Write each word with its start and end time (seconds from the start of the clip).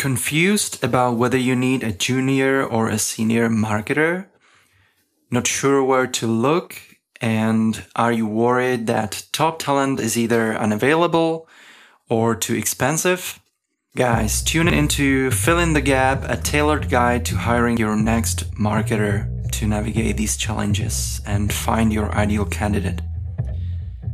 Confused 0.00 0.82
about 0.82 1.18
whether 1.18 1.36
you 1.36 1.54
need 1.54 1.82
a 1.82 1.92
junior 1.92 2.64
or 2.64 2.88
a 2.88 2.96
senior 2.96 3.50
marketer? 3.50 4.28
Not 5.30 5.46
sure 5.46 5.84
where 5.84 6.06
to 6.06 6.26
look? 6.26 6.80
And 7.20 7.84
are 7.94 8.10
you 8.10 8.26
worried 8.26 8.86
that 8.86 9.26
top 9.30 9.58
talent 9.58 10.00
is 10.00 10.16
either 10.16 10.56
unavailable 10.56 11.46
or 12.08 12.34
too 12.34 12.54
expensive? 12.54 13.40
Guys, 13.94 14.42
tune 14.42 14.68
into 14.68 15.30
Fill 15.32 15.58
in 15.58 15.74
the 15.74 15.82
Gap, 15.82 16.24
a 16.24 16.38
tailored 16.38 16.88
guide 16.88 17.26
to 17.26 17.36
hiring 17.36 17.76
your 17.76 17.94
next 17.94 18.50
marketer 18.54 19.28
to 19.52 19.66
navigate 19.66 20.16
these 20.16 20.38
challenges 20.38 21.20
and 21.26 21.52
find 21.52 21.92
your 21.92 22.10
ideal 22.14 22.46
candidate. 22.46 23.02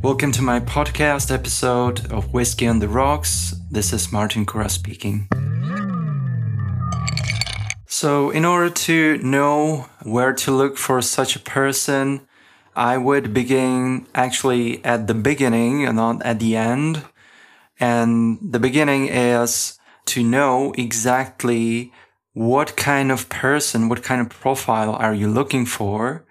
Welcome 0.03 0.33
to 0.33 0.41
my 0.41 0.59
podcast 0.59 1.33
episode 1.33 2.11
of 2.11 2.33
Whiskey 2.33 2.67
on 2.67 2.79
the 2.79 2.89
Rocks. 2.89 3.55
This 3.71 3.93
is 3.93 4.11
Martin 4.11 4.45
Kura 4.45 4.67
speaking. 4.67 5.29
So, 7.89 8.31
in 8.31 8.43
order 8.43 8.69
to 8.69 9.17
know 9.19 9.87
where 10.03 10.33
to 10.33 10.51
look 10.51 10.77
for 10.77 11.01
such 11.01 11.37
a 11.37 11.39
person, 11.39 12.27
I 12.75 12.97
would 12.97 13.33
begin 13.33 14.07
actually 14.13 14.83
at 14.83 15.07
the 15.07 15.13
beginning 15.13 15.85
and 15.85 15.95
not 15.95 16.21
at 16.23 16.39
the 16.39 16.57
end. 16.57 17.03
And 17.79 18.39
the 18.41 18.59
beginning 18.59 19.07
is 19.07 19.79
to 20.07 20.21
know 20.21 20.73
exactly 20.77 21.93
what 22.33 22.75
kind 22.75 23.09
of 23.09 23.29
person, 23.29 23.87
what 23.87 24.03
kind 24.03 24.19
of 24.19 24.29
profile 24.29 24.93
are 24.93 25.13
you 25.13 25.29
looking 25.29 25.65
for? 25.65 26.25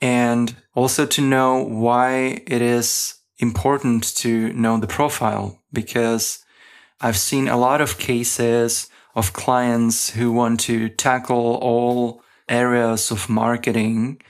And 0.00 0.56
also 0.74 1.04
to 1.04 1.20
know 1.20 1.62
why 1.62 2.42
it 2.46 2.62
is 2.62 3.16
important 3.38 4.16
to 4.16 4.50
know 4.54 4.78
the 4.78 4.86
profile 4.86 5.60
because 5.74 6.42
I've 7.02 7.18
seen 7.18 7.48
a 7.48 7.58
lot 7.58 7.82
of 7.82 7.98
cases 7.98 8.89
of 9.14 9.32
clients 9.32 10.10
who 10.10 10.32
want 10.32 10.60
to 10.60 10.88
tackle 10.88 11.56
all 11.56 12.22
areas 12.48 13.10
of 13.10 13.28
marketing. 13.28 14.20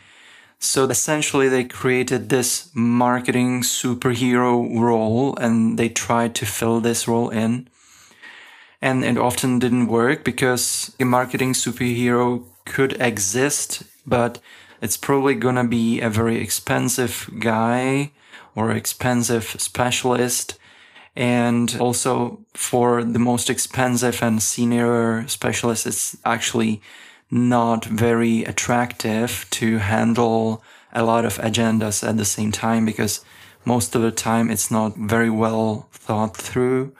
So 0.59 0.85
essentially 0.85 1.49
they 1.49 1.65
created 1.65 2.29
this 2.29 2.71
marketing 2.75 3.63
superhero 3.63 4.79
role 4.79 5.37
and 5.37 5.79
they 5.79 5.89
tried 5.89 6.35
to 6.37 6.47
fill 6.47 6.81
this 6.81 7.09
role 7.09 7.31
in. 7.31 7.69
And 8.83 9.05
it 9.05 9.19
often 9.19 9.59
didn't 9.59 9.89
work 9.89 10.25
because 10.25 10.95
a 11.01 11.05
marketing 11.05 11.53
superhero 11.53 12.45
could 12.65 13.01
exist, 13.01 13.83
but 14.07 14.39
it's 14.83 14.97
probably 14.97 15.35
gonna 15.35 15.65
be 15.65 16.01
a 16.01 16.11
very 16.11 16.41
expensive 16.41 17.29
guy 17.39 18.13
or 18.55 18.71
expensive 18.71 19.57
specialist 19.59 20.59
and 21.17 21.77
also 21.81 22.45
for 22.55 23.03
the 23.03 23.19
most 23.19 23.51
expensive 23.51 24.23
and 24.23 24.43
senior 24.43 25.27
specialists, 25.29 25.87
it's 25.87 26.17
actually 26.25 26.81
not 27.31 27.85
very 27.85 28.45
attractive 28.45 29.47
to 29.51 29.79
handle 29.79 30.63
a 30.93 31.05
lot 31.05 31.25
of 31.25 31.39
agendas 31.39 32.07
at 32.07 32.17
the 32.17 32.25
same 32.25 32.51
time 32.51 32.85
because 32.85 33.25
most 33.65 33.95
of 33.95 34.03
the 34.03 34.11
time 34.11 34.51
it's 34.51 34.71
not 34.71 34.97
very 34.97 35.31
well 35.31 35.89
thought 35.93 36.37
through 36.37 36.93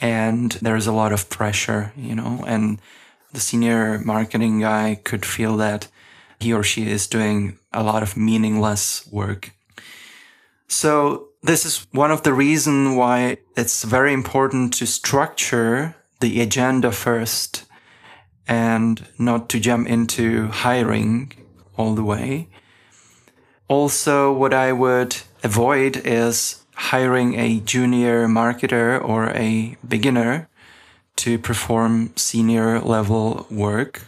and 0.00 0.52
there's 0.62 0.86
a 0.86 0.92
lot 0.92 1.12
of 1.12 1.28
pressure, 1.28 1.92
you 1.96 2.14
know, 2.14 2.42
and 2.46 2.80
the 3.32 3.40
senior 3.40 3.98
marketing 3.98 4.60
guy 4.60 4.98
could 5.04 5.24
feel 5.24 5.56
that 5.58 5.88
he 6.40 6.52
or 6.52 6.62
she 6.62 6.88
is 6.88 7.06
doing 7.06 7.58
a 7.72 7.82
lot 7.82 8.02
of 8.02 8.16
meaningless 8.16 9.06
work. 9.12 9.52
So 10.68 11.29
this 11.42 11.64
is 11.64 11.86
one 11.92 12.10
of 12.10 12.22
the 12.22 12.34
reasons 12.34 12.96
why 12.96 13.38
it's 13.56 13.84
very 13.84 14.12
important 14.12 14.74
to 14.74 14.86
structure 14.86 15.96
the 16.20 16.40
agenda 16.40 16.92
first 16.92 17.64
and 18.46 19.06
not 19.18 19.48
to 19.48 19.60
jump 19.60 19.88
into 19.88 20.48
hiring 20.48 21.32
all 21.76 21.94
the 21.94 22.04
way. 22.04 22.48
Also, 23.68 24.32
what 24.32 24.52
I 24.52 24.72
would 24.72 25.16
avoid 25.42 25.96
is 26.04 26.62
hiring 26.74 27.38
a 27.38 27.60
junior 27.60 28.26
marketer 28.26 29.02
or 29.02 29.30
a 29.30 29.76
beginner 29.86 30.48
to 31.16 31.38
perform 31.38 32.12
senior 32.16 32.80
level 32.80 33.46
work. 33.50 34.02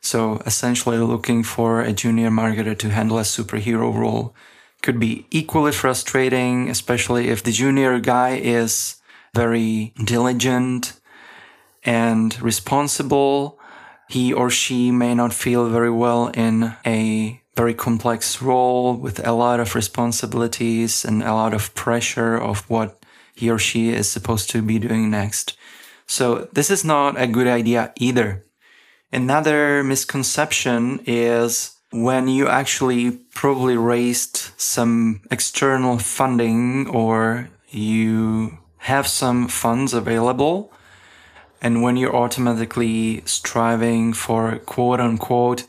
So 0.00 0.42
essentially 0.46 0.98
looking 0.98 1.42
for 1.42 1.80
a 1.80 1.92
junior 1.92 2.30
marketer 2.30 2.78
to 2.78 2.90
handle 2.90 3.18
a 3.18 3.22
superhero 3.22 3.94
role 3.94 4.34
could 4.82 4.98
be 4.98 5.26
equally 5.30 5.72
frustrating, 5.72 6.68
especially 6.68 7.28
if 7.28 7.42
the 7.42 7.52
junior 7.52 8.00
guy 8.00 8.36
is 8.36 8.96
very 9.34 9.94
diligent 10.04 11.00
and 11.84 12.40
responsible. 12.42 13.58
He 14.08 14.32
or 14.32 14.50
she 14.50 14.90
may 14.90 15.14
not 15.14 15.32
feel 15.32 15.68
very 15.68 15.90
well 15.90 16.28
in 16.28 16.74
a 16.84 17.40
very 17.56 17.74
complex 17.74 18.42
role 18.42 18.94
with 18.94 19.26
a 19.26 19.32
lot 19.32 19.60
of 19.60 19.74
responsibilities 19.74 21.04
and 21.04 21.22
a 21.22 21.34
lot 21.34 21.54
of 21.54 21.74
pressure 21.74 22.36
of 22.36 22.68
what 22.68 23.02
he 23.34 23.50
or 23.50 23.58
she 23.58 23.90
is 23.90 24.10
supposed 24.10 24.50
to 24.50 24.62
be 24.62 24.78
doing 24.78 25.10
next. 25.10 25.56
So 26.06 26.48
this 26.52 26.70
is 26.70 26.84
not 26.84 27.20
a 27.20 27.26
good 27.26 27.46
idea 27.46 27.92
either. 27.96 28.44
Another 29.12 29.84
misconception 29.84 31.00
is 31.06 31.71
when 31.92 32.26
you 32.26 32.48
actually 32.48 33.10
probably 33.10 33.76
raised 33.76 34.50
some 34.56 35.20
external 35.30 35.98
funding 35.98 36.88
or 36.88 37.50
you 37.68 38.58
have 38.78 39.06
some 39.06 39.46
funds 39.46 39.92
available 39.92 40.72
and 41.60 41.82
when 41.82 41.96
you're 41.96 42.16
automatically 42.16 43.22
striving 43.26 44.12
for 44.12 44.58
quote 44.58 45.00
unquote 45.00 45.64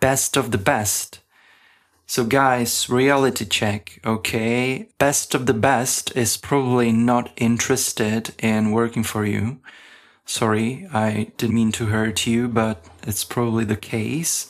best 0.00 0.36
of 0.36 0.50
the 0.50 0.58
best. 0.58 1.20
So 2.06 2.24
guys, 2.24 2.90
reality 2.90 3.44
check, 3.44 4.00
okay? 4.04 4.88
Best 4.98 5.36
of 5.36 5.46
the 5.46 5.54
best 5.54 6.14
is 6.16 6.36
probably 6.36 6.90
not 6.90 7.30
interested 7.36 8.34
in 8.40 8.72
working 8.72 9.04
for 9.04 9.24
you. 9.24 9.60
Sorry, 10.26 10.88
I 10.92 11.30
didn't 11.36 11.54
mean 11.54 11.72
to 11.72 11.86
hurt 11.86 12.26
you, 12.26 12.48
but 12.48 12.84
it's 13.04 13.22
probably 13.22 13.64
the 13.64 13.76
case. 13.76 14.49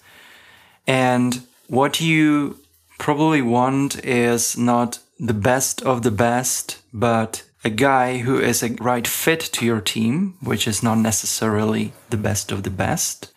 And 0.87 1.47
what 1.69 2.01
you 2.01 2.59
probably 2.99 3.43
want 3.43 4.05
is 4.05 4.57
not 4.57 4.99
the 5.19 5.35
best 5.35 5.83
of 5.83 6.03
the 6.03 6.11
best, 6.11 6.83
but 6.93 7.45
a 7.65 7.71
guy 7.71 8.19
who 8.19 8.39
is 8.39 8.63
a 8.63 8.75
right 8.81 9.07
fit 9.07 9.41
to 9.41 9.67
your 9.67 9.81
team, 9.81 10.37
which 10.43 10.67
is 10.67 10.83
not 10.83 10.99
necessarily 10.99 11.93
the 12.09 12.17
best 12.17 12.53
of 12.53 12.63
the 12.63 12.71
best. 12.71 13.33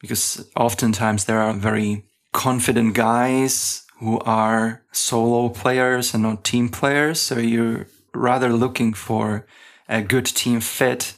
Because 0.00 0.48
oftentimes 0.56 1.24
there 1.24 1.40
are 1.40 1.52
very 1.52 2.04
confident 2.32 2.94
guys 2.94 3.84
who 3.98 4.18
are 4.20 4.82
solo 4.92 5.48
players 5.48 6.14
and 6.14 6.22
not 6.22 6.44
team 6.44 6.68
players. 6.68 7.20
So 7.20 7.38
you're 7.38 7.86
rather 8.14 8.52
looking 8.52 8.92
for 8.94 9.46
a 9.88 10.02
good 10.02 10.26
team 10.26 10.60
fit 10.60 11.14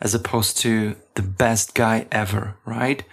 as 0.00 0.14
opposed 0.14 0.56
to 0.58 0.96
the 1.14 1.22
best 1.22 1.74
guy 1.74 2.06
ever, 2.10 2.56
right? 2.64 3.04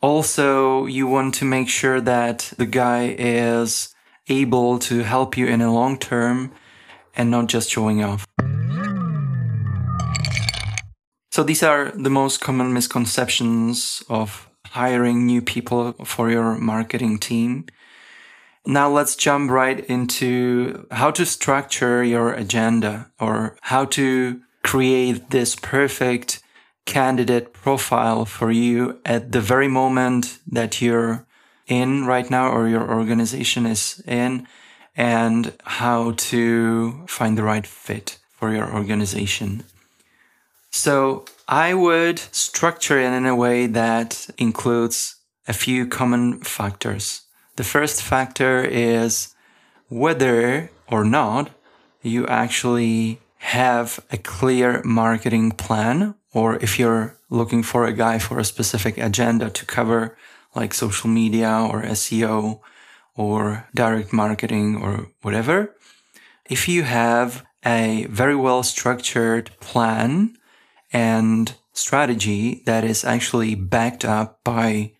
Also, 0.00 0.86
you 0.86 1.08
want 1.08 1.34
to 1.34 1.44
make 1.44 1.68
sure 1.68 2.00
that 2.00 2.52
the 2.56 2.66
guy 2.66 3.16
is 3.18 3.92
able 4.28 4.78
to 4.78 5.02
help 5.02 5.36
you 5.36 5.46
in 5.46 5.60
a 5.60 5.72
long 5.72 5.98
term 5.98 6.52
and 7.16 7.30
not 7.30 7.48
just 7.48 7.70
showing 7.70 8.04
off. 8.04 8.24
So 11.32 11.42
these 11.42 11.62
are 11.62 11.90
the 11.90 12.10
most 12.10 12.40
common 12.40 12.72
misconceptions 12.72 14.02
of 14.08 14.48
hiring 14.66 15.26
new 15.26 15.42
people 15.42 15.92
for 16.04 16.30
your 16.30 16.58
marketing 16.58 17.18
team. 17.18 17.66
Now 18.66 18.88
let's 18.90 19.16
jump 19.16 19.50
right 19.50 19.80
into 19.86 20.86
how 20.90 21.10
to 21.12 21.24
structure 21.24 22.04
your 22.04 22.32
agenda 22.32 23.10
or 23.18 23.56
how 23.62 23.86
to 23.86 24.40
create 24.62 25.30
this 25.30 25.56
perfect 25.56 26.42
candidate 26.88 27.52
profile 27.52 28.24
for 28.24 28.50
you 28.50 28.98
at 29.04 29.30
the 29.30 29.40
very 29.40 29.68
moment 29.68 30.38
that 30.50 30.80
you're 30.80 31.26
in 31.66 32.06
right 32.06 32.30
now 32.30 32.50
or 32.50 32.66
your 32.66 32.90
organization 32.90 33.66
is 33.66 34.02
in 34.06 34.48
and 34.96 35.52
how 35.64 36.12
to 36.16 37.04
find 37.06 37.36
the 37.36 37.42
right 37.42 37.66
fit 37.66 38.18
for 38.32 38.54
your 38.54 38.72
organization. 38.74 39.64
So 40.70 41.24
I 41.46 41.74
would 41.74 42.18
structure 42.32 42.98
it 42.98 43.12
in 43.12 43.26
a 43.26 43.36
way 43.36 43.66
that 43.66 44.28
includes 44.38 45.16
a 45.46 45.52
few 45.52 45.86
common 45.86 46.40
factors. 46.40 47.22
The 47.56 47.64
first 47.64 48.02
factor 48.02 48.64
is 48.64 49.34
whether 49.88 50.70
or 50.86 51.04
not 51.04 51.50
you 52.02 52.26
actually 52.26 53.20
have 53.48 53.98
a 54.10 54.18
clear 54.18 54.82
marketing 54.84 55.50
plan 55.52 56.14
or 56.34 56.56
if 56.56 56.78
you're 56.78 57.16
looking 57.30 57.62
for 57.62 57.86
a 57.86 57.94
guy 57.94 58.18
for 58.18 58.38
a 58.38 58.44
specific 58.44 58.98
agenda 58.98 59.48
to 59.48 59.64
cover 59.64 60.18
like 60.54 60.74
social 60.74 61.08
media 61.08 61.50
or 61.70 61.82
SEO 61.82 62.60
or 63.16 63.66
direct 63.74 64.12
marketing 64.12 64.76
or 64.76 65.10
whatever, 65.22 65.74
if 66.44 66.68
you 66.68 66.82
have 66.82 67.42
a 67.64 68.06
very 68.10 68.36
well 68.36 68.62
structured 68.62 69.50
plan 69.60 70.36
and 70.92 71.54
strategy 71.72 72.62
that 72.66 72.84
is 72.84 73.02
actually 73.02 73.54
backed 73.54 74.04
up 74.04 74.44
by 74.44 74.92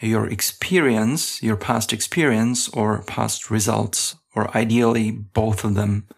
your 0.00 0.26
experience, 0.26 1.40
your 1.44 1.56
past 1.56 1.92
experience 1.92 2.68
or 2.70 3.04
past 3.04 3.52
results, 3.52 4.16
or 4.34 4.54
ideally 4.56 5.12
both 5.12 5.62
of 5.62 5.74
them. 5.76 6.08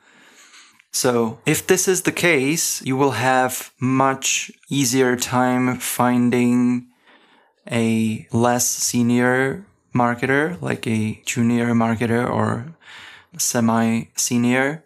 So 0.96 1.38
if 1.44 1.66
this 1.66 1.88
is 1.88 2.02
the 2.02 2.10
case, 2.10 2.80
you 2.80 2.96
will 2.96 3.20
have 3.20 3.70
much 3.78 4.50
easier 4.70 5.14
time 5.14 5.76
finding 5.76 6.86
a 7.70 8.26
less 8.32 8.66
senior 8.66 9.66
marketer, 9.94 10.58
like 10.62 10.86
a 10.86 11.20
junior 11.26 11.74
marketer 11.74 12.26
or 12.26 12.74
semi 13.36 14.04
senior, 14.16 14.84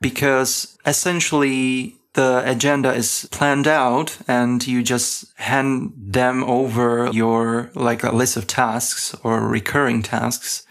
because 0.00 0.76
essentially 0.84 1.94
the 2.14 2.42
agenda 2.44 2.92
is 2.92 3.28
planned 3.30 3.68
out 3.68 4.18
and 4.26 4.66
you 4.66 4.82
just 4.82 5.32
hand 5.38 5.92
them 5.96 6.42
over 6.42 7.10
your 7.12 7.70
like 7.76 8.02
a 8.02 8.10
list 8.10 8.36
of 8.36 8.48
tasks 8.48 9.14
or 9.22 9.46
recurring 9.46 10.02
tasks 10.02 10.66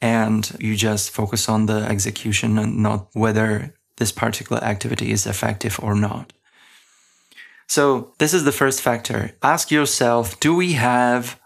and 0.00 0.56
you 0.60 0.76
just 0.76 1.10
focus 1.10 1.48
on 1.48 1.66
the 1.66 1.86
execution 1.88 2.58
and 2.58 2.78
not 2.78 3.08
whether 3.14 3.75
this 3.96 4.12
particular 4.12 4.62
activity 4.62 5.10
is 5.10 5.26
effective 5.26 5.78
or 5.82 5.94
not. 5.94 6.32
So 7.66 8.12
this 8.18 8.32
is 8.32 8.44
the 8.44 8.52
first 8.52 8.80
factor. 8.80 9.32
Ask 9.42 9.70
yourself, 9.70 10.38
do 10.38 10.54
we 10.54 10.74
have 10.74 11.40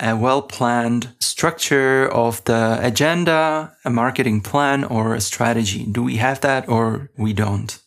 a 0.00 0.16
well 0.16 0.42
planned 0.42 1.14
structure 1.20 2.08
of 2.08 2.42
the 2.44 2.78
agenda, 2.80 3.74
a 3.84 3.90
marketing 3.90 4.40
plan 4.40 4.84
or 4.84 5.14
a 5.14 5.20
strategy? 5.20 5.84
Do 5.84 6.02
we 6.02 6.16
have 6.16 6.40
that 6.40 6.68
or 6.68 7.10
we 7.16 7.32
don't? 7.32 7.78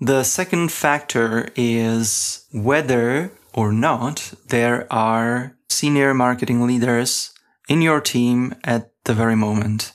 The 0.00 0.22
second 0.22 0.70
factor 0.70 1.48
is 1.56 2.46
whether 2.52 3.32
or 3.54 3.72
not 3.72 4.34
there 4.48 4.86
are 4.92 5.56
senior 5.70 6.12
marketing 6.12 6.66
leaders 6.66 7.32
in 7.68 7.80
your 7.80 8.00
team 8.00 8.54
at 8.64 8.90
the 9.04 9.14
very 9.14 9.36
moment. 9.36 9.93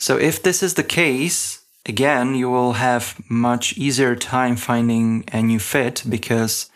So 0.00 0.16
if 0.16 0.42
this 0.42 0.62
is 0.62 0.74
the 0.74 0.82
case, 0.82 1.60
again, 1.84 2.34
you 2.34 2.48
will 2.48 2.72
have 2.72 3.20
much 3.28 3.76
easier 3.76 4.16
time 4.16 4.56
finding 4.56 5.24
a 5.30 5.42
new 5.42 5.58
fit 5.58 6.02
because 6.08 6.70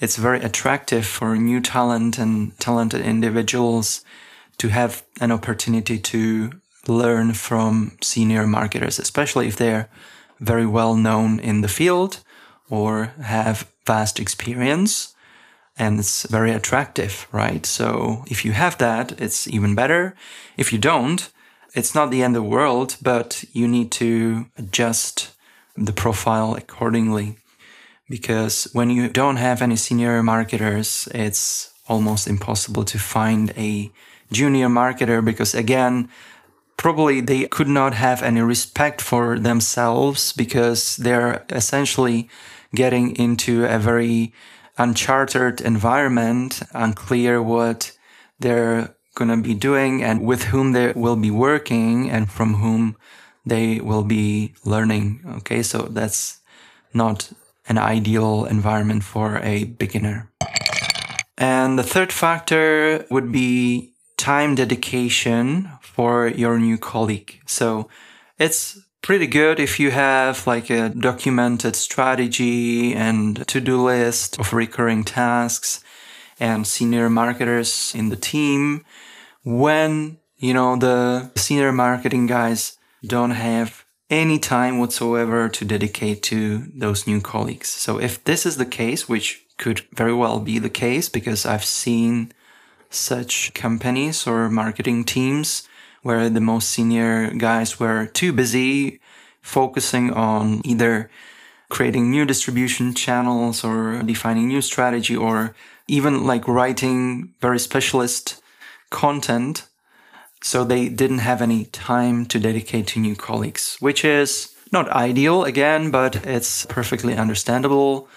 it's 0.00 0.16
very 0.16 0.40
attractive 0.40 1.06
for 1.06 1.36
new 1.36 1.60
talent 1.60 2.18
and 2.18 2.58
talented 2.58 3.00
individuals 3.00 4.04
to 4.58 4.68
have 4.68 5.04
an 5.20 5.30
opportunity 5.30 6.00
to 6.00 6.50
learn 6.88 7.34
from 7.34 7.96
senior 8.02 8.44
marketers, 8.44 8.98
especially 8.98 9.46
if 9.46 9.56
they're 9.56 9.88
very 10.40 10.66
well 10.66 10.96
known 10.96 11.38
in 11.38 11.60
the 11.60 11.68
field 11.68 12.24
or 12.68 13.12
have 13.22 13.70
vast 13.86 14.18
experience 14.18 15.14
and 15.78 16.00
it's 16.00 16.24
very 16.24 16.50
attractive, 16.50 17.28
right? 17.30 17.64
So 17.64 18.24
if 18.26 18.44
you 18.44 18.50
have 18.50 18.78
that, 18.78 19.20
it's 19.20 19.46
even 19.46 19.76
better. 19.76 20.16
If 20.56 20.72
you 20.72 20.78
don't, 20.80 21.30
it's 21.74 21.94
not 21.94 22.10
the 22.10 22.22
end 22.22 22.36
of 22.36 22.42
the 22.42 22.48
world, 22.48 22.96
but 23.02 23.44
you 23.52 23.66
need 23.66 23.90
to 23.92 24.46
adjust 24.56 25.34
the 25.76 25.92
profile 25.92 26.54
accordingly. 26.54 27.36
Because 28.08 28.68
when 28.72 28.90
you 28.90 29.08
don't 29.08 29.36
have 29.36 29.60
any 29.60 29.76
senior 29.76 30.22
marketers, 30.22 31.08
it's 31.12 31.72
almost 31.88 32.28
impossible 32.28 32.84
to 32.84 32.98
find 32.98 33.52
a 33.56 33.90
junior 34.30 34.68
marketer 34.68 35.24
because 35.24 35.54
again, 35.54 36.08
probably 36.76 37.20
they 37.20 37.46
could 37.46 37.68
not 37.68 37.94
have 37.94 38.22
any 38.22 38.40
respect 38.40 39.00
for 39.00 39.38
themselves 39.38 40.32
because 40.32 40.96
they're 40.96 41.44
essentially 41.50 42.28
getting 42.74 43.14
into 43.16 43.64
a 43.64 43.78
very 43.78 44.32
uncharted 44.76 45.60
environment, 45.60 46.62
unclear 46.72 47.42
what 47.42 47.92
they're 48.40 48.93
going 49.14 49.30
to 49.30 49.36
be 49.36 49.54
doing 49.54 50.02
and 50.02 50.22
with 50.22 50.44
whom 50.44 50.72
they 50.72 50.92
will 50.92 51.16
be 51.16 51.30
working 51.30 52.10
and 52.10 52.30
from 52.30 52.54
whom 52.54 52.96
they 53.46 53.80
will 53.80 54.02
be 54.02 54.54
learning. 54.64 55.20
Okay. 55.38 55.62
So 55.62 55.88
that's 55.90 56.40
not 56.92 57.32
an 57.68 57.78
ideal 57.78 58.44
environment 58.44 59.04
for 59.04 59.38
a 59.38 59.64
beginner. 59.64 60.30
And 61.36 61.78
the 61.78 61.82
third 61.82 62.12
factor 62.12 63.04
would 63.10 63.32
be 63.32 63.92
time 64.16 64.54
dedication 64.54 65.70
for 65.80 66.28
your 66.28 66.58
new 66.58 66.78
colleague. 66.78 67.40
So 67.46 67.88
it's 68.38 68.78
pretty 69.02 69.26
good 69.26 69.60
if 69.60 69.78
you 69.78 69.90
have 69.90 70.46
like 70.46 70.70
a 70.70 70.88
documented 70.88 71.76
strategy 71.76 72.94
and 72.94 73.46
to-do 73.46 73.82
list 73.82 74.38
of 74.38 74.52
recurring 74.52 75.04
tasks 75.04 75.84
and 76.40 76.66
senior 76.66 77.10
marketers 77.10 77.92
in 77.94 78.08
the 78.08 78.16
team 78.16 78.84
when 79.44 80.18
you 80.36 80.52
know 80.52 80.76
the 80.76 81.30
senior 81.36 81.72
marketing 81.72 82.26
guys 82.26 82.76
don't 83.06 83.32
have 83.32 83.84
any 84.10 84.38
time 84.38 84.78
whatsoever 84.78 85.48
to 85.48 85.64
dedicate 85.64 86.22
to 86.22 86.66
those 86.74 87.06
new 87.06 87.20
colleagues. 87.20 87.68
So 87.68 87.98
if 87.98 88.22
this 88.24 88.44
is 88.44 88.56
the 88.56 88.66
case, 88.66 89.08
which 89.08 89.44
could 89.58 89.80
very 89.92 90.14
well 90.14 90.40
be 90.40 90.58
the 90.58 90.70
case 90.70 91.08
because 91.08 91.46
I've 91.46 91.64
seen 91.64 92.32
such 92.90 93.54
companies 93.54 94.26
or 94.26 94.48
marketing 94.48 95.04
teams 95.04 95.66
where 96.02 96.28
the 96.28 96.40
most 96.40 96.70
senior 96.70 97.30
guys 97.30 97.80
were 97.80 98.06
too 98.06 98.32
busy 98.32 99.00
focusing 99.40 100.12
on 100.12 100.60
either 100.64 101.10
creating 101.70 102.10
new 102.10 102.24
distribution 102.24 102.94
channels 102.94 103.64
or 103.64 104.02
defining 104.02 104.48
new 104.48 104.60
strategy 104.60 105.16
or 105.16 105.54
even 105.88 106.24
like 106.24 106.46
writing 106.46 107.34
very 107.40 107.58
specialist 107.58 108.40
content. 108.94 109.66
So 110.42 110.62
they 110.62 110.88
didn't 110.88 111.26
have 111.30 111.42
any 111.42 111.64
time 111.66 112.26
to 112.26 112.38
dedicate 112.38 112.86
to 112.88 113.00
new 113.00 113.16
colleagues, 113.16 113.76
which 113.80 114.04
is 114.04 114.54
not 114.70 114.88
ideal 114.90 115.44
again, 115.44 115.90
but 115.90 116.26
it's 116.26 116.66
perfectly 116.66 117.16
understandable. 117.16 118.08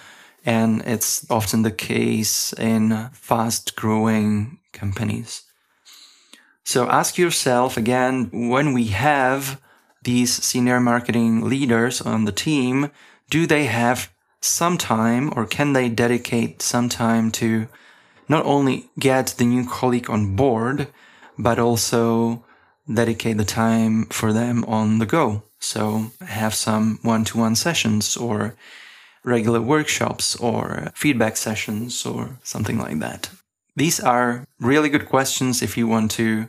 And 0.46 0.82
it's 0.86 1.30
often 1.30 1.64
the 1.64 1.72
case 1.72 2.54
in 2.54 3.10
fast 3.14 3.76
growing 3.76 4.60
companies. 4.72 5.44
So 6.64 6.90
ask 6.90 7.18
yourself 7.18 7.78
again, 7.78 8.30
when 8.32 8.74
we 8.74 8.88
have 8.88 9.60
these 10.04 10.32
senior 10.44 10.80
marketing 10.80 11.50
leaders 11.50 12.02
on 12.02 12.26
the 12.26 12.32
team, 12.32 12.92
do 13.30 13.48
they 13.48 13.66
have 13.66 14.12
some 14.42 14.78
time 14.78 15.32
or 15.36 15.46
can 15.46 15.74
they 15.74 15.90
dedicate 15.90 16.62
some 16.62 16.90
time 16.90 17.32
to 17.32 17.68
not 18.30 18.46
only 18.46 18.90
get 19.00 19.36
the 19.38 19.46
new 19.46 19.66
colleague 19.68 20.10
on 20.10 20.36
board, 20.36 20.88
but 21.38 21.60
also 21.60 22.44
dedicate 22.92 23.38
the 23.38 23.46
time 23.46 24.06
for 24.06 24.34
them 24.34 24.64
on 24.66 25.00
the 25.00 25.06
go. 25.06 25.44
So 25.60 26.12
have 26.22 26.54
some 26.54 27.00
one-to-one 27.02 27.56
sessions 27.56 28.16
or 28.18 28.56
regular 29.24 29.62
workshops 29.62 30.36
or 30.36 30.92
feedback 30.96 31.38
sessions 31.38 32.06
or 32.06 32.40
something 32.44 32.78
like 32.78 33.00
that. 33.00 33.30
These 33.76 34.00
are 34.00 34.46
really 34.60 34.90
good 34.90 35.08
questions 35.08 35.62
if 35.62 35.78
you 35.78 35.88
want 35.88 36.12
to 36.12 36.48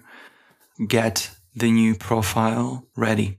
get 0.87 1.31
the 1.55 1.71
new 1.71 1.95
profile 1.95 2.87
ready. 2.97 3.39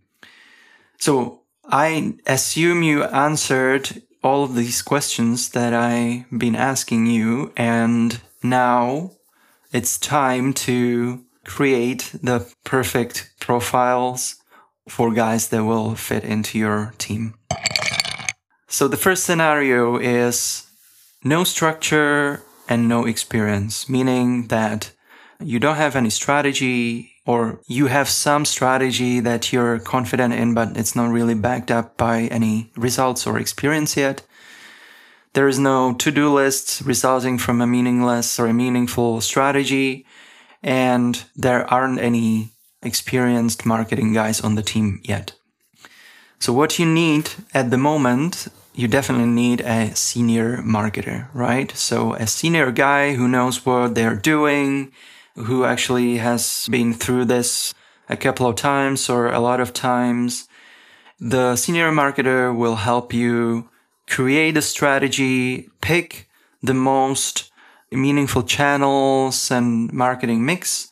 So 0.97 1.43
I 1.65 2.15
assume 2.25 2.83
you 2.83 3.03
answered 3.05 4.01
all 4.21 4.43
of 4.43 4.55
these 4.55 4.81
questions 4.81 5.49
that 5.51 5.73
I've 5.73 6.25
been 6.37 6.55
asking 6.55 7.05
you. 7.07 7.53
And 7.55 8.19
now 8.43 9.11
it's 9.71 9.97
time 9.97 10.53
to 10.53 11.23
create 11.45 12.11
the 12.21 12.51
perfect 12.63 13.31
profiles 13.39 14.35
for 14.87 15.13
guys 15.13 15.49
that 15.49 15.63
will 15.63 15.95
fit 15.95 16.23
into 16.23 16.57
your 16.57 16.93
team. 16.97 17.35
So 18.67 18.87
the 18.87 18.97
first 18.97 19.23
scenario 19.23 19.97
is 19.97 20.67
no 21.23 21.43
structure 21.43 22.43
and 22.67 22.87
no 22.87 23.05
experience, 23.05 23.89
meaning 23.89 24.47
that 24.47 24.91
you 25.39 25.59
don't 25.59 25.75
have 25.75 25.95
any 25.95 26.09
strategy 26.09 27.13
or 27.25 27.61
you 27.67 27.87
have 27.87 28.09
some 28.09 28.45
strategy 28.45 29.19
that 29.19 29.53
you're 29.53 29.79
confident 29.79 30.33
in, 30.33 30.53
but 30.53 30.77
it's 30.77 30.95
not 30.95 31.11
really 31.11 31.35
backed 31.35 31.71
up 31.71 31.97
by 31.97 32.21
any 32.31 32.71
results 32.75 33.27
or 33.27 33.37
experience 33.37 33.95
yet. 33.95 34.23
There 35.33 35.47
is 35.47 35.59
no 35.59 35.93
to-do 35.93 36.33
list 36.33 36.81
resulting 36.85 37.37
from 37.37 37.61
a 37.61 37.67
meaningless 37.67 38.39
or 38.39 38.47
a 38.47 38.53
meaningful 38.53 39.21
strategy. 39.21 40.05
And 40.63 41.23
there 41.35 41.71
aren't 41.71 41.99
any 41.99 42.49
experienced 42.81 43.65
marketing 43.65 44.13
guys 44.13 44.41
on 44.41 44.55
the 44.55 44.63
team 44.63 45.01
yet. 45.03 45.33
So 46.39 46.53
what 46.53 46.79
you 46.79 46.85
need 46.85 47.29
at 47.53 47.69
the 47.69 47.77
moment 47.77 48.47
you 48.79 48.87
definitely 48.87 49.27
need 49.27 49.59
a 49.59 49.93
senior 49.93 50.57
marketer, 50.59 51.27
right? 51.33 51.69
So 51.75 52.13
a 52.13 52.25
senior 52.25 52.71
guy 52.71 53.13
who 53.15 53.27
knows 53.27 53.65
what 53.65 53.93
they're 53.93 54.15
doing, 54.15 54.93
who 55.35 55.65
actually 55.65 56.17
has 56.17 56.65
been 56.71 56.93
through 56.93 57.25
this 57.25 57.73
a 58.07 58.15
couple 58.15 58.47
of 58.47 58.55
times 58.55 59.09
or 59.09 59.27
a 59.27 59.39
lot 59.41 59.59
of 59.59 59.73
times. 59.73 60.47
The 61.19 61.57
senior 61.57 61.91
marketer 61.91 62.55
will 62.55 62.77
help 62.77 63.13
you 63.13 63.69
create 64.09 64.57
a 64.57 64.61
strategy, 64.61 65.69
pick 65.81 66.27
the 66.61 66.73
most 66.73 67.51
meaningful 67.91 68.43
channels 68.43 69.51
and 69.51 69.91
marketing 69.93 70.45
mix, 70.45 70.91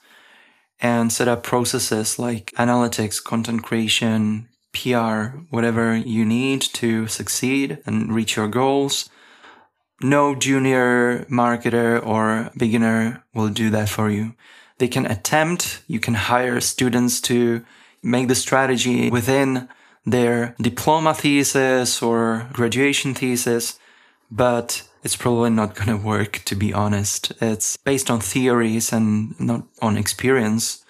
and 0.79 1.11
set 1.11 1.27
up 1.27 1.43
processes 1.43 2.19
like 2.19 2.51
analytics, 2.57 3.23
content 3.23 3.63
creation, 3.63 4.47
PR, 4.71 5.37
whatever 5.49 5.95
you 5.95 6.23
need 6.23 6.61
to 6.61 7.07
succeed 7.07 7.79
and 7.85 8.13
reach 8.13 8.35
your 8.35 8.47
goals. 8.47 9.09
No 10.01 10.35
junior 10.35 11.25
marketer 11.25 12.05
or 12.05 12.51
beginner 12.55 13.23
will 13.33 13.49
do 13.49 13.71
that 13.71 13.89
for 13.89 14.11
you. 14.11 14.35
They 14.77 14.87
can 14.87 15.07
attempt, 15.07 15.81
you 15.87 15.99
can 15.99 16.13
hire 16.13 16.61
students 16.61 17.19
to 17.21 17.65
make 18.03 18.27
the 18.27 18.35
strategy 18.35 19.09
within 19.09 19.67
their 20.07 20.55
diploma 20.59 21.13
thesis 21.13 22.01
or 22.01 22.47
graduation 22.53 23.13
thesis, 23.13 23.77
but 24.31 24.81
it's 25.03 25.17
probably 25.17 25.49
not 25.49 25.75
going 25.75 25.89
to 25.99 26.07
work, 26.07 26.41
to 26.45 26.55
be 26.55 26.73
honest. 26.73 27.33
It's 27.41 27.77
based 27.77 28.09
on 28.09 28.21
theories 28.21 28.93
and 28.93 29.37
not 29.39 29.63
on 29.81 29.97
experience. 29.97 30.83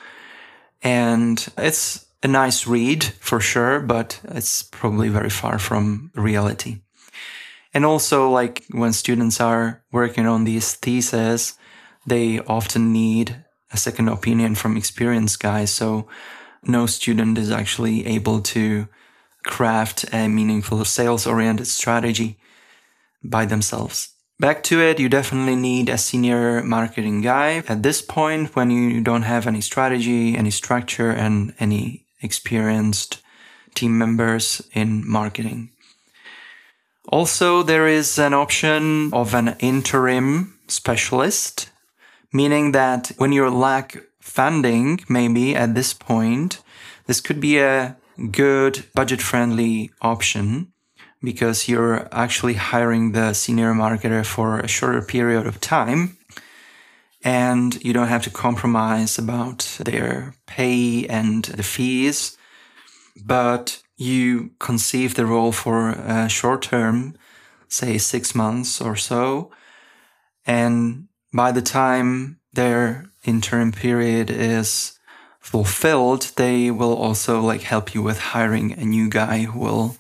And 0.84 1.46
it's 1.58 2.06
a 2.22 2.28
nice 2.28 2.68
read 2.68 3.04
for 3.04 3.40
sure, 3.40 3.80
but 3.80 4.20
it's 4.24 4.62
probably 4.62 5.10
very 5.10 5.32
far 5.32 5.58
from 5.58 6.12
reality. 6.14 6.82
And 7.74 7.86
also, 7.86 8.30
like 8.30 8.66
when 8.72 8.94
students 8.94 9.42
are 9.42 9.84
working 9.92 10.28
on 10.28 10.44
these 10.44 10.76
theses, 10.76 11.58
they 12.06 12.40
often 12.42 12.94
need 12.94 13.44
a 13.72 13.78
second 13.78 14.10
opinion 14.10 14.56
from 14.56 14.78
experienced 14.78 15.40
guys. 15.40 15.72
So 15.72 16.08
no 16.64 16.86
student 16.86 17.38
is 17.38 17.52
actually 17.52 18.06
able 18.06 18.42
to 18.42 18.88
craft 19.48 20.06
a 20.14 20.28
meaningful 20.28 20.86
sales 20.86 21.26
oriented 21.26 21.68
strategy 21.68 22.38
by 23.24 23.46
themselves. 23.46 24.10
Back 24.40 24.62
to 24.64 24.80
it, 24.80 25.00
you 25.00 25.10
definitely 25.10 25.56
need 25.56 25.90
a 25.90 25.98
senior 25.98 26.62
marketing 26.62 27.22
guy 27.22 27.64
at 27.68 27.82
this 27.82 28.04
point 28.04 28.56
when 28.56 28.70
you 28.70 29.02
don't 29.02 29.24
have 29.24 29.48
any 29.48 29.62
strategy, 29.62 30.38
any 30.38 30.52
structure, 30.52 31.10
and 31.10 31.56
any 31.60 32.06
experienced 32.22 33.20
team 33.74 33.98
members 33.98 34.62
in 34.74 35.08
marketing. 35.10 35.70
Also, 37.10 37.64
there 37.64 37.88
is 37.88 38.20
an 38.20 38.34
option 38.34 39.12
of 39.14 39.34
an 39.34 39.56
interim 39.60 40.60
specialist, 40.68 41.70
meaning 42.32 42.74
that 42.74 43.12
when 43.18 43.32
you 43.32 43.50
lack 43.50 43.98
funding, 44.20 45.00
maybe 45.10 45.56
at 45.56 45.74
this 45.74 45.94
point, 45.94 46.62
this 47.08 47.22
could 47.22 47.40
be 47.40 47.58
a 47.58 47.96
good 48.32 48.86
budget 48.94 49.22
friendly 49.22 49.92
option 50.02 50.72
because 51.22 51.68
you're 51.68 52.08
actually 52.12 52.54
hiring 52.54 53.12
the 53.12 53.34
senior 53.34 53.74
marketer 53.74 54.26
for 54.26 54.60
a 54.60 54.68
shorter 54.68 55.02
period 55.02 55.48
of 55.48 55.60
time 55.60 56.18
and 57.24 57.84
you 57.84 57.94
don't 57.94 58.08
have 58.08 58.24
to 58.24 58.30
compromise 58.30 59.18
about 59.18 59.78
their 59.84 60.36
pay 60.46 61.06
and 61.08 61.46
the 61.46 61.64
fees, 61.64 62.38
but 63.26 63.82
you 63.98 64.52
conceive 64.60 65.16
the 65.16 65.26
role 65.26 65.52
for 65.52 65.90
a 65.90 66.30
short 66.30 66.62
term, 66.62 67.16
say 67.68 67.98
six 67.98 68.36
months 68.36 68.80
or 68.80 68.96
so. 68.96 69.52
And 70.46 71.08
by 71.34 71.52
the 71.52 71.62
time 71.62 72.40
their 72.54 73.10
interim 73.26 73.72
period 73.72 74.30
is 74.30 74.97
fulfilled, 75.48 76.32
they 76.36 76.70
will 76.72 76.96
also 76.96 77.40
like 77.42 77.62
help 77.62 77.94
you 77.94 78.02
with 78.04 78.20
hiring 78.34 78.74
a 78.74 78.86
new 78.86 79.08
guy 79.10 79.44
who 79.44 79.60
will 79.60 79.96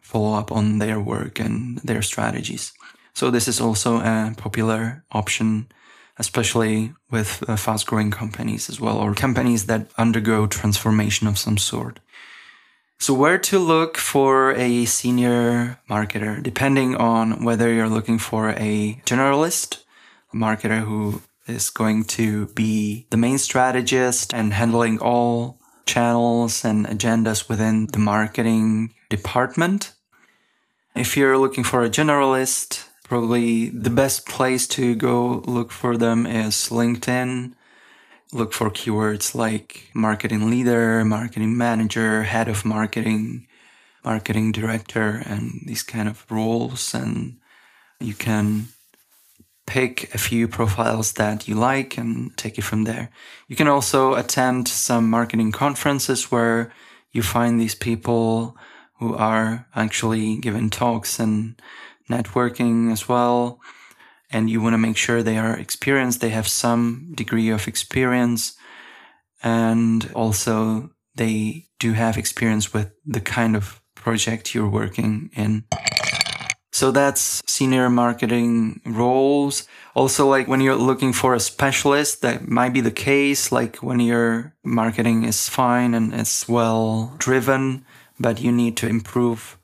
follow 0.00 0.34
up 0.38 0.52
on 0.52 0.78
their 0.78 1.00
work 1.00 1.40
and 1.40 1.78
their 1.78 2.02
strategies. 2.02 2.72
So 3.14 3.30
this 3.30 3.48
is 3.48 3.60
also 3.60 3.98
a 3.98 4.34
popular 4.36 5.04
option 5.10 5.66
especially 6.16 6.94
with 7.10 7.42
uh, 7.48 7.56
fast 7.56 7.86
growing 7.86 8.10
companies 8.10 8.68
as 8.68 8.80
well, 8.80 8.98
or 8.98 9.14
companies 9.14 9.66
that 9.66 9.90
undergo 9.98 10.46
transformation 10.46 11.26
of 11.26 11.38
some 11.38 11.58
sort. 11.58 12.00
So, 13.00 13.12
where 13.12 13.38
to 13.38 13.58
look 13.58 13.96
for 13.96 14.52
a 14.52 14.84
senior 14.84 15.80
marketer, 15.90 16.40
depending 16.42 16.94
on 16.94 17.44
whether 17.44 17.72
you're 17.72 17.88
looking 17.88 18.18
for 18.18 18.50
a 18.50 19.00
generalist, 19.04 19.82
a 20.32 20.36
marketer 20.36 20.80
who 20.84 21.20
is 21.46 21.70
going 21.70 22.04
to 22.04 22.46
be 22.48 23.06
the 23.10 23.16
main 23.16 23.38
strategist 23.38 24.32
and 24.32 24.54
handling 24.54 24.98
all 24.98 25.60
channels 25.86 26.64
and 26.64 26.86
agendas 26.86 27.48
within 27.48 27.86
the 27.88 27.98
marketing 27.98 28.94
department. 29.10 29.92
If 30.94 31.16
you're 31.16 31.38
looking 31.38 31.64
for 31.64 31.84
a 31.84 31.90
generalist, 31.90 32.88
Probably 33.04 33.68
the 33.68 33.90
best 33.90 34.26
place 34.26 34.66
to 34.68 34.94
go 34.94 35.42
look 35.46 35.70
for 35.70 35.98
them 35.98 36.26
is 36.26 36.70
LinkedIn. 36.70 37.52
Look 38.32 38.54
for 38.54 38.70
keywords 38.70 39.34
like 39.34 39.90
marketing 39.94 40.50
leader, 40.50 41.04
marketing 41.04 41.56
manager, 41.56 42.22
head 42.22 42.48
of 42.48 42.64
marketing, 42.64 43.46
marketing 44.02 44.52
director, 44.52 45.22
and 45.26 45.60
these 45.66 45.82
kind 45.82 46.08
of 46.08 46.24
roles. 46.30 46.94
And 46.94 47.36
you 48.00 48.14
can 48.14 48.68
pick 49.66 50.14
a 50.14 50.18
few 50.18 50.46
profiles 50.46 51.12
that 51.12 51.48
you 51.48 51.54
like 51.54 51.96
and 51.96 52.36
take 52.36 52.58
it 52.58 52.64
from 52.64 52.84
there. 52.84 53.10
You 53.48 53.56
can 53.56 53.68
also 53.68 54.14
attend 54.14 54.68
some 54.68 55.08
marketing 55.08 55.52
conferences 55.52 56.30
where 56.30 56.72
you 57.12 57.22
find 57.22 57.60
these 57.60 57.74
people 57.74 58.56
who 58.98 59.14
are 59.14 59.66
actually 59.74 60.38
giving 60.38 60.70
talks 60.70 61.18
and 61.18 61.60
networking 62.10 62.92
as 62.92 63.08
well. 63.08 63.60
And 64.30 64.50
you 64.50 64.60
want 64.60 64.74
to 64.74 64.78
make 64.78 64.96
sure 64.96 65.22
they 65.22 65.38
are 65.38 65.56
experienced, 65.56 66.20
they 66.20 66.30
have 66.30 66.48
some 66.48 67.12
degree 67.14 67.50
of 67.50 67.68
experience, 67.68 68.56
and 69.42 70.10
also 70.14 70.90
they 71.14 71.66
do 71.78 71.92
have 71.92 72.16
experience 72.16 72.72
with 72.72 72.90
the 73.06 73.20
kind 73.20 73.54
of 73.54 73.80
project 73.94 74.54
you're 74.54 74.68
working 74.68 75.30
in. 75.34 75.64
So 76.74 76.90
that's 76.90 77.40
senior 77.46 77.88
marketing 77.88 78.80
roles. 78.84 79.68
Also, 79.94 80.26
like 80.26 80.48
when 80.48 80.60
you're 80.60 80.74
looking 80.74 81.12
for 81.12 81.32
a 81.32 81.38
specialist, 81.38 82.20
that 82.22 82.48
might 82.48 82.72
be 82.72 82.80
the 82.80 82.90
case. 82.90 83.52
Like 83.52 83.76
when 83.76 84.00
your 84.00 84.54
marketing 84.64 85.22
is 85.22 85.48
fine 85.48 85.94
and 85.94 86.12
it's 86.12 86.48
well 86.48 87.14
driven, 87.18 87.84
but 88.18 88.40
you 88.40 88.50
need 88.50 88.76
to 88.78 88.88
improve 88.88 89.56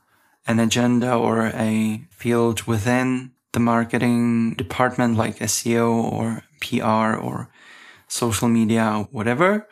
an 0.47 0.61
agenda 0.61 1.13
or 1.13 1.47
a 1.47 2.01
field 2.13 2.63
within 2.63 3.33
the 3.51 3.59
marketing 3.59 4.55
department 4.55 5.17
like 5.17 5.41
SEO 5.41 5.91
or 5.91 6.45
PR 6.61 7.19
or 7.19 7.51
social 8.07 8.47
media, 8.47 8.85
or 8.87 9.09
whatever, 9.11 9.67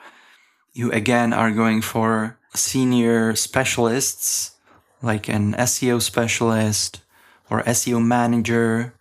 you 0.72 0.90
again 0.90 1.32
are 1.32 1.52
going 1.52 1.82
for 1.82 2.36
senior 2.52 3.36
specialists 3.36 4.56
like 5.02 5.28
an 5.28 5.54
SEO 5.54 6.02
specialist 6.02 7.00
or 7.50 7.62
SEO 7.62 8.04
manager 8.04 8.94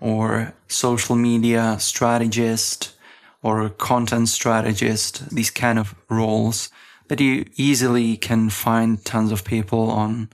or 0.00 0.54
social 0.68 1.16
media 1.16 1.76
strategist 1.78 2.94
or 3.42 3.68
content 3.68 4.28
strategist, 4.28 5.28
these 5.30 5.50
kind 5.50 5.78
of 5.78 5.94
roles 6.08 6.70
that 7.08 7.20
you 7.20 7.44
easily 7.56 8.16
can 8.16 8.50
find 8.50 9.04
tons 9.04 9.32
of 9.32 9.44
people 9.44 9.90
on 9.90 10.28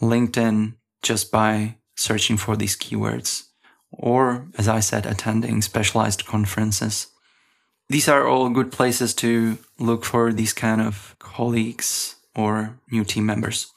LinkedIn 0.00 0.74
just 1.02 1.30
by 1.30 1.76
searching 1.96 2.36
for 2.36 2.56
these 2.56 2.76
keywords 2.76 3.44
or, 3.90 4.48
as 4.58 4.68
I 4.68 4.80
said, 4.80 5.06
attending 5.06 5.62
specialized 5.62 6.26
conferences. 6.26 7.08
These 7.88 8.08
are 8.08 8.26
all 8.26 8.48
good 8.48 8.72
places 8.72 9.14
to 9.16 9.58
look 9.78 10.04
for 10.04 10.32
these 10.32 10.52
kind 10.52 10.80
of 10.80 11.14
colleagues 11.18 12.16
or 12.34 12.78
new 12.90 13.04
team 13.04 13.26
members. 13.26 13.73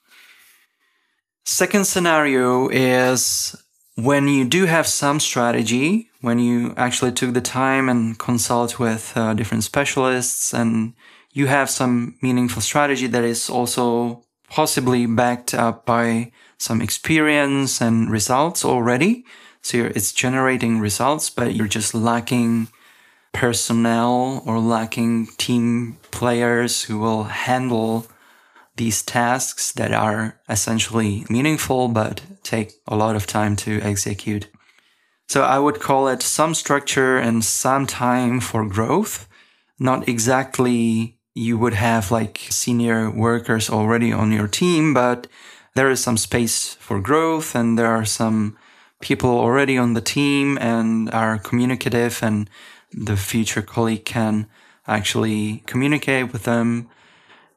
Second 1.49 1.85
scenario 1.87 2.67
is 2.67 3.55
when 3.95 4.27
you 4.27 4.43
do 4.43 4.65
have 4.65 4.85
some 4.85 5.17
strategy, 5.17 6.09
when 6.19 6.39
you 6.39 6.73
actually 6.75 7.13
took 7.13 7.33
the 7.33 7.39
time 7.39 7.87
and 7.87 8.19
consult 8.19 8.79
with 8.79 9.13
uh, 9.15 9.33
different 9.33 9.63
specialists 9.63 10.53
and 10.53 10.93
you 11.31 11.47
have 11.47 11.69
some 11.69 12.17
meaningful 12.21 12.61
strategy 12.61 13.07
that 13.07 13.23
is 13.23 13.49
also 13.49 14.25
possibly 14.49 15.05
backed 15.05 15.53
up 15.53 15.85
by 15.85 16.33
some 16.57 16.81
experience 16.81 17.79
and 17.79 18.11
results 18.11 18.65
already. 18.65 19.23
So 19.61 19.89
it's 19.95 20.11
generating 20.11 20.79
results, 20.81 21.29
but 21.29 21.55
you're 21.55 21.69
just 21.69 21.95
lacking 21.95 22.67
personnel 23.31 24.43
or 24.45 24.59
lacking 24.59 25.27
team 25.37 25.97
players 26.11 26.83
who 26.83 26.99
will 26.99 27.23
handle 27.23 28.05
these 28.77 29.03
tasks 29.03 29.71
that 29.73 29.93
are 29.93 30.39
essentially 30.47 31.25
meaningful 31.29 31.87
but 31.87 32.21
take 32.43 32.73
a 32.87 32.95
lot 32.95 33.15
of 33.15 33.27
time 33.27 33.55
to 33.57 33.81
execute. 33.81 34.47
So 35.27 35.43
I 35.43 35.59
would 35.59 35.81
call 35.81 36.07
it 36.07 36.21
some 36.21 36.53
structure 36.53 37.17
and 37.17 37.43
some 37.43 37.85
time 37.85 38.39
for 38.39 38.65
growth, 38.65 39.27
not 39.77 40.07
exactly 40.07 41.17
you 41.35 41.57
would 41.57 41.73
have 41.73 42.11
like 42.11 42.39
senior 42.49 43.11
workers 43.11 43.69
already 43.69 44.11
on 44.11 44.31
your 44.31 44.47
team, 44.47 44.93
but 44.93 45.27
there 45.75 45.91
is 45.91 46.01
some 46.01 46.17
space 46.17 46.73
for 46.75 46.99
growth 46.99 47.55
and 47.55 47.77
there 47.77 47.91
are 47.91 48.05
some 48.05 48.57
people 49.01 49.29
already 49.29 49.77
on 49.77 49.93
the 49.93 50.01
team 50.01 50.57
and 50.59 51.11
are 51.11 51.37
communicative 51.37 52.19
and 52.23 52.49
the 52.91 53.17
future 53.17 53.61
colleague 53.61 54.05
can 54.05 54.47
actually 54.87 55.61
communicate 55.67 56.31
with 56.33 56.43
them 56.43 56.89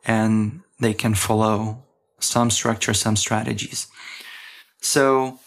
and 0.04 0.60
they 0.80 0.94
can 0.94 1.14
follow 1.14 1.84
some 2.18 2.50
structure, 2.50 2.94
some 2.94 3.16
strategies. 3.16 3.86
So 4.80 5.38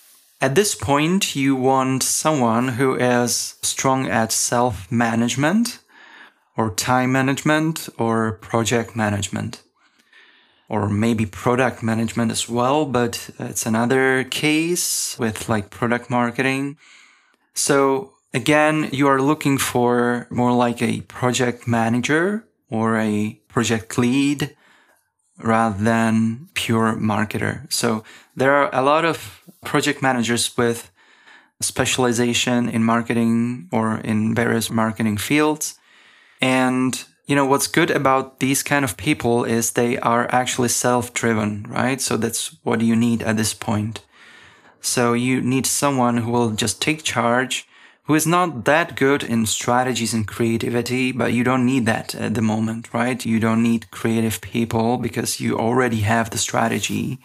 at 0.42 0.56
this 0.56 0.76
point, 0.76 1.36
you 1.36 1.56
want 1.56 2.04
someone 2.04 2.70
who 2.70 2.96
is 2.96 3.56
strong 3.62 4.08
at 4.08 4.32
self 4.32 4.92
management 4.92 5.80
or 6.58 6.74
time 6.74 7.12
management 7.12 7.90
or 7.98 8.34
project 8.34 8.96
management 8.96 9.64
or 10.70 10.90
maybe 10.90 11.26
product 11.26 11.84
management 11.84 12.32
as 12.32 12.50
well, 12.50 12.86
but 12.86 13.30
it's 13.40 13.66
another 13.66 14.24
case 14.24 15.18
with 15.20 15.50
like 15.50 15.70
product 15.70 16.10
marketing. 16.10 16.78
So 17.54 18.14
again, 18.34 18.90
you 18.92 19.08
are 19.08 19.22
looking 19.22 19.58
for 19.58 20.28
more 20.30 20.54
like 20.54 20.82
a 20.82 21.02
project 21.02 21.68
manager 21.68 22.48
or 22.70 22.98
a 22.98 23.40
project 23.48 23.98
lead 23.98 24.56
rather 25.44 25.84
than 25.84 26.48
pure 26.54 26.96
marketer. 26.96 27.72
So 27.72 28.04
there 28.36 28.54
are 28.54 28.70
a 28.74 28.82
lot 28.82 29.06
of 29.06 29.42
project 29.64 30.02
managers 30.02 30.58
with 30.58 30.90
specialization 31.62 32.70
in 32.70 32.84
marketing 32.84 33.70
or 33.72 33.98
in 33.98 34.36
various 34.36 34.70
marketing 34.70 35.18
fields. 35.18 35.80
And 36.42 37.04
you 37.26 37.36
know 37.36 37.46
what's 37.46 37.68
good 37.68 37.92
about 37.92 38.40
these 38.40 38.64
kind 38.64 38.84
of 38.84 38.98
people 38.98 39.46
is 39.46 39.72
they 39.72 39.98
are 40.00 40.28
actually 40.30 40.70
self-driven, 40.70 41.68
right? 41.70 42.02
So 42.02 42.18
that's 42.18 42.58
what 42.64 42.82
you 42.82 42.96
need 42.96 43.24
at 43.24 43.38
this 43.38 43.54
point. 43.54 44.02
So 44.82 45.14
you 45.14 45.42
need 45.42 45.66
someone 45.66 46.18
who 46.18 46.32
will 46.32 46.52
just 46.52 46.82
take 46.82 47.04
charge 47.04 47.66
who 48.06 48.16
is 48.16 48.28
not 48.28 48.66
that 48.66 48.96
good 48.96 49.24
in 49.24 49.46
strategies 49.46 50.14
and 50.14 50.28
creativity, 50.28 51.12
but 51.12 51.32
you 51.32 51.44
don't 51.44 51.66
need 51.66 51.86
that 51.86 52.14
at 52.16 52.34
the 52.34 52.42
moment, 52.42 52.94
right? 52.94 53.26
You 53.26 53.40
don't 53.40 53.64
need 53.64 53.92
creative 53.92 54.42
people 54.42 54.98
because 54.98 55.40
you 55.40 55.58
already 55.58 56.02
have 56.02 56.30
the 56.30 56.38
strategy. 56.38 57.20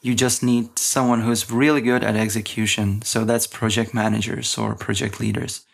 You 0.00 0.14
just 0.14 0.42
need 0.42 0.78
someone 0.78 1.20
who's 1.20 1.50
really 1.50 1.82
good 1.82 2.02
at 2.02 2.16
execution. 2.16 3.02
So 3.02 3.24
that's 3.24 3.46
project 3.46 3.92
managers 3.92 4.56
or 4.56 4.74
project 4.74 5.20
leaders. 5.20 5.66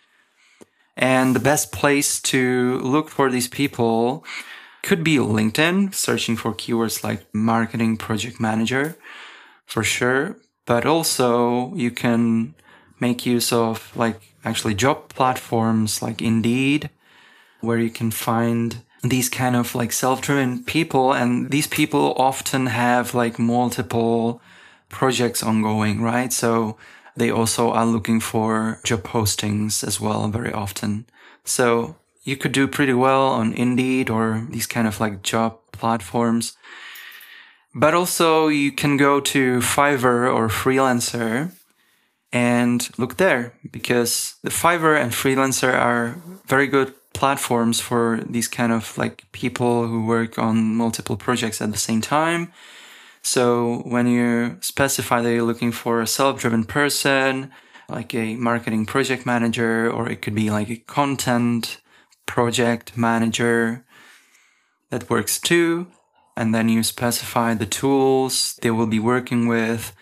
And 0.96 1.34
the 1.34 1.40
best 1.40 1.70
place 1.70 2.20
to 2.22 2.78
look 2.80 3.10
for 3.10 3.30
these 3.30 3.48
people 3.48 4.24
could 4.82 5.04
be 5.04 5.16
LinkedIn, 5.16 5.94
searching 5.94 6.36
for 6.36 6.52
keywords 6.52 7.04
like 7.04 7.24
marketing 7.32 7.96
project 7.96 8.40
manager 8.40 8.96
for 9.64 9.84
sure. 9.84 10.36
But 10.66 10.86
also 10.86 11.74
you 11.74 11.90
can 11.90 12.54
make 13.06 13.26
use 13.36 13.52
of 13.52 13.74
like 13.96 14.18
actually 14.44 14.74
job 14.74 15.08
platforms 15.08 16.02
like 16.02 16.20
Indeed, 16.22 16.90
where 17.60 17.78
you 17.78 17.90
can 17.90 18.10
find 18.10 18.68
these 19.02 19.28
kind 19.28 19.56
of 19.56 19.74
like 19.74 19.92
self-driven 19.92 20.64
people. 20.64 21.12
And 21.12 21.50
these 21.50 21.68
people 21.78 22.14
often 22.16 22.66
have 22.66 23.14
like 23.14 23.38
multiple 23.38 24.40
projects 24.88 25.42
ongoing, 25.42 26.02
right? 26.02 26.32
So 26.32 26.76
they 27.16 27.30
also 27.30 27.70
are 27.72 27.86
looking 27.86 28.20
for 28.20 28.80
job 28.84 29.02
postings 29.02 29.84
as 29.86 30.00
well 30.00 30.28
very 30.28 30.52
often. 30.52 31.04
So 31.44 31.96
you 32.22 32.36
could 32.36 32.52
do 32.52 32.66
pretty 32.66 32.94
well 32.94 33.26
on 33.40 33.52
Indeed 33.52 34.10
or 34.10 34.46
these 34.50 34.66
kind 34.66 34.86
of 34.88 35.00
like 35.00 35.22
job 35.22 35.58
platforms. 35.72 36.56
But 37.74 37.94
also 37.94 38.48
you 38.48 38.72
can 38.72 38.96
go 38.96 39.20
to 39.20 39.60
Fiverr 39.60 40.32
or 40.34 40.48
Freelancer 40.48 41.52
and 42.34 42.90
look 42.98 43.16
there 43.16 43.54
because 43.70 44.34
the 44.42 44.50
Fiverr 44.50 45.00
and 45.00 45.12
Freelancer 45.12 45.72
are 45.72 46.20
very 46.46 46.66
good 46.66 46.92
platforms 47.12 47.80
for 47.80 48.20
these 48.28 48.48
kind 48.48 48.72
of 48.72 48.98
like 48.98 49.24
people 49.30 49.86
who 49.86 50.04
work 50.04 50.36
on 50.36 50.74
multiple 50.74 51.16
projects 51.16 51.62
at 51.62 51.70
the 51.70 51.78
same 51.78 52.00
time. 52.00 52.52
So 53.22 53.82
when 53.86 54.08
you 54.08 54.58
specify 54.60 55.22
that 55.22 55.32
you're 55.32 55.44
looking 55.44 55.70
for 55.70 56.02
a 56.02 56.08
self-driven 56.08 56.64
person, 56.64 57.52
like 57.88 58.12
a 58.14 58.34
marketing 58.34 58.84
project 58.84 59.24
manager, 59.24 59.88
or 59.88 60.10
it 60.10 60.20
could 60.20 60.34
be 60.34 60.50
like 60.50 60.68
a 60.68 60.76
content 60.76 61.80
project 62.26 62.96
manager, 62.96 63.84
that 64.90 65.08
works 65.08 65.38
too. 65.38 65.86
And 66.36 66.52
then 66.52 66.68
you 66.68 66.82
specify 66.82 67.54
the 67.54 67.64
tools 67.64 68.58
they 68.60 68.72
will 68.72 68.88
be 68.88 68.98
working 68.98 69.46
with 69.46 69.94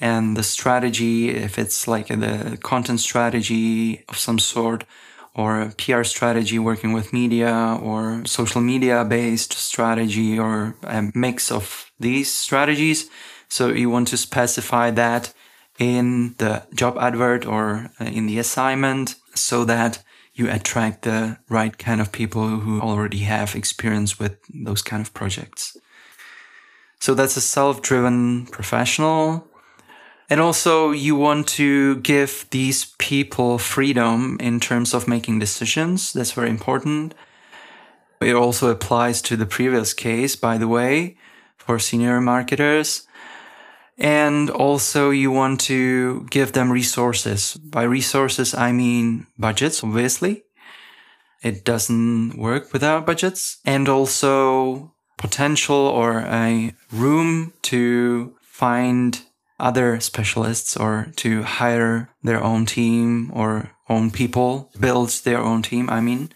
and 0.00 0.36
the 0.36 0.42
strategy, 0.42 1.30
if 1.30 1.58
it's 1.58 1.88
like 1.88 2.08
the 2.08 2.58
content 2.62 3.00
strategy 3.00 4.04
of 4.08 4.18
some 4.18 4.38
sort, 4.38 4.84
or 5.34 5.60
a 5.60 5.72
PR 5.72 6.02
strategy 6.02 6.58
working 6.58 6.92
with 6.92 7.12
media, 7.12 7.78
or 7.82 8.24
social 8.24 8.60
media 8.60 9.04
based 9.04 9.52
strategy, 9.52 10.38
or 10.38 10.76
a 10.82 11.10
mix 11.14 11.50
of 11.50 11.90
these 11.98 12.32
strategies. 12.32 13.08
So 13.48 13.68
you 13.68 13.90
want 13.90 14.08
to 14.08 14.16
specify 14.16 14.90
that 14.92 15.32
in 15.78 16.34
the 16.38 16.66
job 16.74 16.96
advert 16.98 17.46
or 17.46 17.90
uh, 18.00 18.04
in 18.04 18.26
the 18.26 18.38
assignment 18.38 19.16
so 19.34 19.64
that 19.64 20.02
you 20.34 20.50
attract 20.50 21.02
the 21.02 21.38
right 21.48 21.76
kind 21.78 22.00
of 22.00 22.12
people 22.12 22.48
who 22.48 22.80
already 22.80 23.18
have 23.18 23.54
experience 23.54 24.18
with 24.18 24.36
those 24.52 24.82
kind 24.82 25.00
of 25.00 25.14
projects. 25.14 25.76
So 26.98 27.14
that's 27.14 27.36
a 27.36 27.40
self-driven 27.40 28.46
professional 28.46 29.48
and 30.28 30.40
also, 30.40 30.90
you 30.90 31.14
want 31.14 31.46
to 31.48 31.96
give 31.96 32.46
these 32.50 32.86
people 32.98 33.58
freedom 33.58 34.36
in 34.40 34.58
terms 34.60 34.92
of 34.92 35.06
making 35.06 35.38
decisions. 35.38 36.12
That's 36.12 36.32
very 36.32 36.50
important. 36.50 37.14
It 38.20 38.34
also 38.34 38.70
applies 38.70 39.22
to 39.22 39.36
the 39.36 39.46
previous 39.46 39.94
case, 39.94 40.34
by 40.34 40.58
the 40.58 40.68
way, 40.68 41.16
for 41.56 41.78
senior 41.78 42.20
marketers. 42.20 43.06
And 43.98 44.50
also, 44.50 45.10
you 45.10 45.30
want 45.30 45.60
to 45.62 46.26
give 46.30 46.52
them 46.52 46.72
resources. 46.72 47.56
By 47.56 47.84
resources, 47.84 48.54
I 48.54 48.72
mean 48.72 49.26
budgets, 49.38 49.84
obviously. 49.84 50.44
It 51.42 51.64
doesn't 51.64 52.36
work 52.36 52.72
without 52.72 53.06
budgets. 53.06 53.58
And 53.64 53.88
also 53.88 54.92
potential 55.18 55.76
or 55.76 56.20
a 56.20 56.74
room 56.92 57.52
to 57.62 58.34
find 58.42 59.20
other 59.58 60.00
specialists 60.00 60.76
or 60.76 61.12
to 61.16 61.42
hire 61.42 62.10
their 62.22 62.42
own 62.42 62.66
team 62.66 63.30
or 63.34 63.70
own 63.88 64.10
people, 64.10 64.70
build 64.78 65.10
their 65.24 65.38
own 65.38 65.62
team, 65.62 65.88
I 65.88 66.00
mean. 66.00 66.30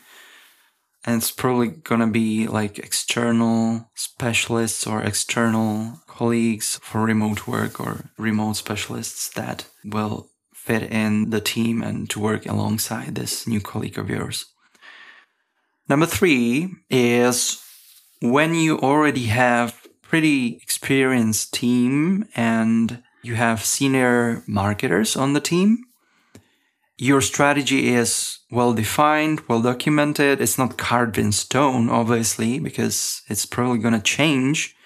And 1.05 1.17
it's 1.17 1.31
probably 1.31 1.69
gonna 1.69 2.07
be 2.07 2.47
like 2.47 2.79
external 2.79 3.91
specialists 3.95 4.87
or 4.87 5.03
external 5.03 6.01
colleagues 6.07 6.79
for 6.83 7.03
remote 7.03 7.47
work 7.47 7.81
or 7.81 8.11
remote 8.19 8.57
specialists 8.57 9.29
that 9.31 9.67
will 9.85 10.31
fit 10.53 10.83
in 10.83 11.31
the 11.31 11.41
team 11.41 11.83
and 11.83 12.09
to 12.11 12.21
work 12.21 12.45
alongside 12.47 13.15
this 13.15 13.47
new 13.47 13.61
colleague 13.61 13.99
of 13.99 14.11
yours. 14.11 14.47
Number 15.89 16.07
three 16.07 16.69
is 16.91 17.63
when 18.21 18.55
you 18.55 18.79
already 18.79 19.27
have 19.27 19.81
pretty 20.03 20.59
experienced 20.63 21.55
team 21.55 22.27
and 22.37 23.03
you 23.23 23.35
have 23.35 23.65
senior 23.65 24.43
marketers 24.47 25.17
on 25.17 25.33
the 25.33 25.41
team. 25.41 25.85
Your 26.97 27.21
strategy 27.21 27.95
is 27.95 28.41
well 28.51 28.75
defined, 28.75 29.41
well 29.49 29.63
documented. 29.63 30.41
It's 30.41 30.59
not 30.59 30.77
carved 30.77 31.17
in 31.19 31.33
stone, 31.33 31.89
obviously, 31.89 32.59
because 32.59 33.23
it's 33.29 33.47
probably 33.47 33.79
going 33.79 33.95
to 33.95 34.01
change. 34.01 34.77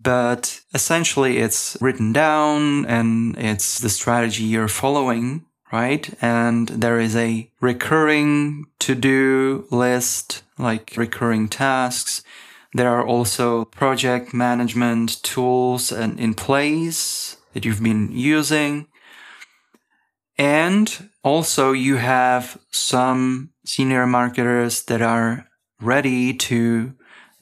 But 0.00 0.60
essentially, 0.74 1.38
it's 1.38 1.76
written 1.80 2.12
down 2.12 2.86
and 2.86 3.36
it's 3.38 3.78
the 3.78 3.90
strategy 3.90 4.44
you're 4.44 4.68
following, 4.68 5.44
right? 5.72 6.12
And 6.20 6.68
there 6.68 6.98
is 6.98 7.14
a 7.14 7.50
recurring 7.60 8.66
to 8.80 8.94
do 8.94 9.66
list, 9.70 10.42
like 10.58 10.94
recurring 10.96 11.48
tasks. 11.48 12.22
There 12.74 12.88
are 12.88 13.06
also 13.06 13.66
project 13.66 14.32
management 14.32 15.22
tools 15.22 15.92
and 15.92 16.18
in 16.18 16.34
place 16.34 17.36
that 17.52 17.64
you've 17.64 17.82
been 17.82 18.10
using. 18.12 18.88
And 20.38 21.10
also 21.22 21.72
you 21.72 21.96
have 21.96 22.58
some 22.70 23.50
senior 23.64 24.06
marketers 24.06 24.84
that 24.84 25.02
are 25.02 25.46
ready 25.80 26.32
to 26.34 26.94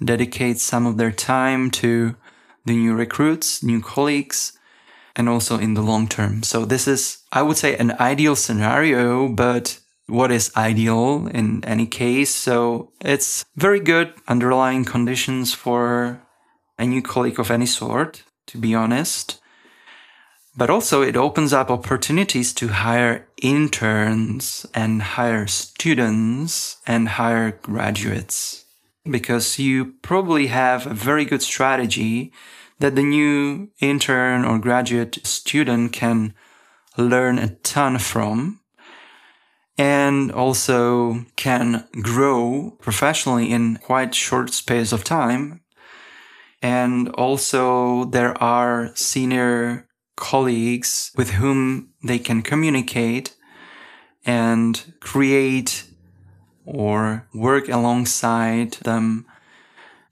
dedicate 0.03 0.59
some 0.59 0.87
of 0.87 0.97
their 0.97 1.13
time 1.13 1.71
to 1.71 2.17
the 2.65 2.77
new 2.77 2.95
recruits, 2.95 3.63
new 3.63 3.81
colleagues, 3.81 4.53
and 5.17 5.29
also 5.29 5.59
in 5.59 5.75
the 5.75 5.83
long 5.83 6.09
term. 6.09 6.43
So 6.43 6.65
this 6.65 6.87
is, 6.87 7.19
I 7.33 7.43
would 7.43 7.57
say, 7.57 7.77
an 7.77 7.93
ideal 8.01 8.37
scenario, 8.37 9.29
but 9.29 9.79
what 10.07 10.33
is 10.33 10.51
ideal 10.57 11.29
in 11.29 11.65
any 11.65 11.87
case? 11.87 12.35
So 12.35 12.93
it's 13.01 13.45
very 13.57 13.81
good 13.81 14.13
underlying 14.29 14.85
conditions 14.85 15.55
for 15.55 16.21
a 16.79 16.87
new 16.87 17.03
colleague 17.03 17.39
of 17.39 17.51
any 17.51 17.67
sort 17.67 18.25
to 18.51 18.59
be 18.59 18.75
honest. 18.75 19.41
But 20.57 20.71
also 20.71 21.03
it 21.03 21.17
opens 21.17 21.53
up 21.53 21.71
opportunities 21.71 22.53
to 22.55 22.69
hire 22.69 23.29
interns 23.41 24.67
and 24.75 25.03
hire 25.03 25.47
students 25.47 26.77
and 26.87 27.09
hire 27.09 27.53
graduates 27.53 28.65
because 29.09 29.59
you 29.59 29.95
probably 30.03 30.49
have 30.49 30.87
a 30.87 30.95
very 30.95 31.25
good 31.25 31.43
strategy 31.43 32.33
that 32.79 32.97
the 32.97 33.03
new 33.03 33.69
intern 33.81 34.45
or 34.45 34.59
graduate 34.59 35.25
student 35.27 35.93
can 35.93 36.35
learn 36.97 37.39
a 37.39 37.49
ton 37.57 37.99
from 37.99 38.61
and 39.79 40.31
also 40.33 41.25
can 41.37 41.89
grow 42.03 42.77
professionally 42.81 43.51
in 43.51 43.77
quite 43.77 44.15
short 44.15 44.51
space 44.51 44.93
of 44.93 45.05
time. 45.05 45.61
And 46.61 47.09
also 47.11 48.05
there 48.05 48.37
are 48.43 48.91
senior 48.95 49.87
colleagues 50.21 51.11
with 51.17 51.31
whom 51.31 51.89
they 52.05 52.19
can 52.19 52.43
communicate 52.43 53.35
and 54.25 54.93
create 55.01 55.85
or 56.65 57.27
work 57.35 57.69
alongside 57.69 58.73
them 58.85 59.27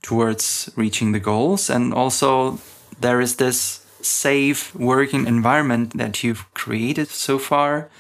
towards 0.03 0.71
reaching 0.75 1.13
the 1.13 1.21
goals. 1.21 1.71
And 1.71 1.95
also 1.95 2.59
there 3.01 3.21
is 3.21 3.37
this 3.37 3.87
safe 4.01 4.75
working 4.75 5.27
environment 5.27 5.97
that 5.97 6.25
you've 6.25 6.53
created 6.55 7.09
so 7.09 7.39
far 7.39 7.91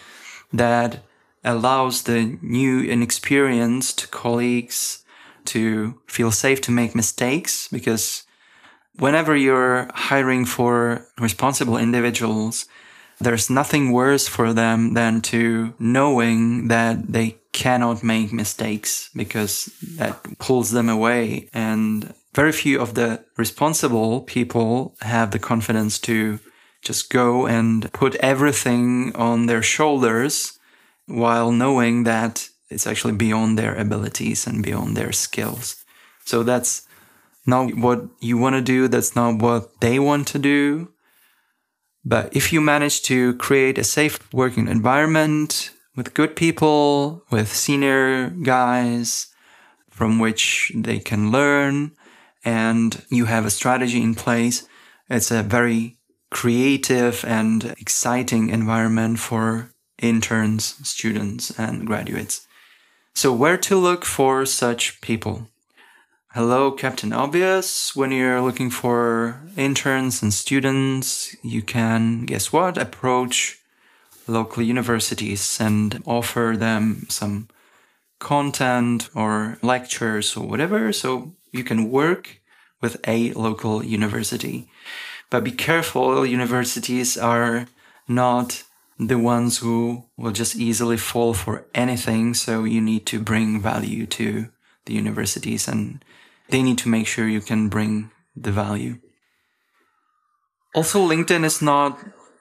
that 0.52 1.04
allows 1.44 2.02
the 2.02 2.38
new 2.42 2.90
and 2.90 3.02
experienced 3.02 4.10
colleagues 4.10 5.04
to 5.44 5.98
feel 6.06 6.30
safe 6.30 6.60
to 6.62 6.70
make 6.70 6.94
mistakes 6.94 7.68
because 7.68 8.24
whenever 8.98 9.36
you're 9.36 9.88
hiring 9.94 10.44
for 10.44 11.06
responsible 11.18 11.76
individuals, 11.76 12.66
there's 13.20 13.50
nothing 13.50 13.92
worse 13.92 14.28
for 14.28 14.52
them 14.52 14.94
than 14.94 15.20
to 15.20 15.74
knowing 15.78 16.68
that 16.68 17.12
they 17.12 17.36
cannot 17.52 18.04
make 18.04 18.32
mistakes 18.32 19.10
because 19.14 19.66
that 19.96 20.38
pulls 20.38 20.70
them 20.70 20.88
away. 20.88 21.48
And 21.52 22.14
very 22.34 22.52
few 22.52 22.80
of 22.80 22.94
the 22.94 23.24
responsible 23.36 24.20
people 24.20 24.94
have 25.00 25.32
the 25.32 25.40
confidence 25.40 25.98
to 26.00 26.38
just 26.82 27.10
go 27.10 27.46
and 27.46 27.92
put 27.92 28.14
everything 28.16 29.14
on 29.16 29.46
their 29.46 29.62
shoulders 29.62 30.58
while 31.06 31.50
knowing 31.50 32.04
that 32.04 32.48
it's 32.70 32.86
actually 32.86 33.14
beyond 33.14 33.58
their 33.58 33.74
abilities 33.74 34.46
and 34.46 34.62
beyond 34.62 34.96
their 34.96 35.10
skills. 35.10 35.84
So 36.24 36.44
that's 36.44 36.86
not 37.48 37.74
what 37.74 38.04
you 38.20 38.38
want 38.38 38.54
to 38.54 38.62
do. 38.62 38.86
That's 38.86 39.16
not 39.16 39.42
what 39.42 39.80
they 39.80 39.98
want 39.98 40.28
to 40.28 40.38
do. 40.38 40.92
But 42.04 42.34
if 42.36 42.52
you 42.52 42.60
manage 42.60 43.02
to 43.02 43.34
create 43.34 43.78
a 43.78 43.84
safe 43.84 44.32
working 44.32 44.68
environment 44.68 45.70
with 45.96 46.14
good 46.14 46.36
people, 46.36 47.24
with 47.30 47.52
senior 47.52 48.30
guys 48.30 49.26
from 49.90 50.20
which 50.20 50.70
they 50.74 51.00
can 51.00 51.32
learn, 51.32 51.92
and 52.44 53.02
you 53.10 53.24
have 53.24 53.44
a 53.44 53.50
strategy 53.50 54.00
in 54.00 54.14
place, 54.14 54.68
it's 55.10 55.30
a 55.30 55.42
very 55.42 55.96
creative 56.30 57.24
and 57.26 57.64
exciting 57.78 58.50
environment 58.50 59.18
for 59.18 59.72
interns, 60.00 60.76
students, 60.88 61.50
and 61.58 61.86
graduates. 61.86 62.46
So, 63.14 63.32
where 63.32 63.58
to 63.58 63.76
look 63.76 64.04
for 64.04 64.46
such 64.46 65.00
people? 65.00 65.48
Hello, 66.34 66.70
Captain 66.70 67.10
Obvious. 67.14 67.96
When 67.96 68.12
you're 68.12 68.42
looking 68.42 68.68
for 68.68 69.40
interns 69.56 70.22
and 70.22 70.32
students, 70.32 71.34
you 71.42 71.62
can, 71.62 72.26
guess 72.26 72.52
what, 72.52 72.76
approach 72.76 73.58
local 74.26 74.62
universities 74.62 75.58
and 75.58 76.02
offer 76.04 76.54
them 76.54 77.06
some 77.08 77.48
content 78.18 79.08
or 79.14 79.56
lectures 79.62 80.36
or 80.36 80.46
whatever. 80.46 80.92
So 80.92 81.32
you 81.50 81.64
can 81.64 81.90
work 81.90 82.42
with 82.82 83.00
a 83.08 83.32
local 83.32 83.82
university. 83.82 84.68
But 85.30 85.44
be 85.44 85.52
careful, 85.52 86.26
universities 86.26 87.16
are 87.16 87.68
not 88.06 88.64
the 88.98 89.18
ones 89.18 89.58
who 89.58 90.04
will 90.18 90.32
just 90.32 90.56
easily 90.56 90.98
fall 90.98 91.32
for 91.32 91.64
anything. 91.74 92.34
So 92.34 92.64
you 92.64 92.82
need 92.82 93.06
to 93.06 93.18
bring 93.18 93.62
value 93.62 94.04
to 94.08 94.48
the 94.84 94.92
universities 94.92 95.66
and 95.66 96.04
they 96.50 96.62
need 96.62 96.78
to 96.78 96.88
make 96.88 97.06
sure 97.06 97.28
you 97.28 97.40
can 97.40 97.68
bring 97.68 98.10
the 98.36 98.52
value. 98.52 98.98
Also, 100.74 101.00
LinkedIn 101.06 101.44
is 101.44 101.62
not 101.62 101.98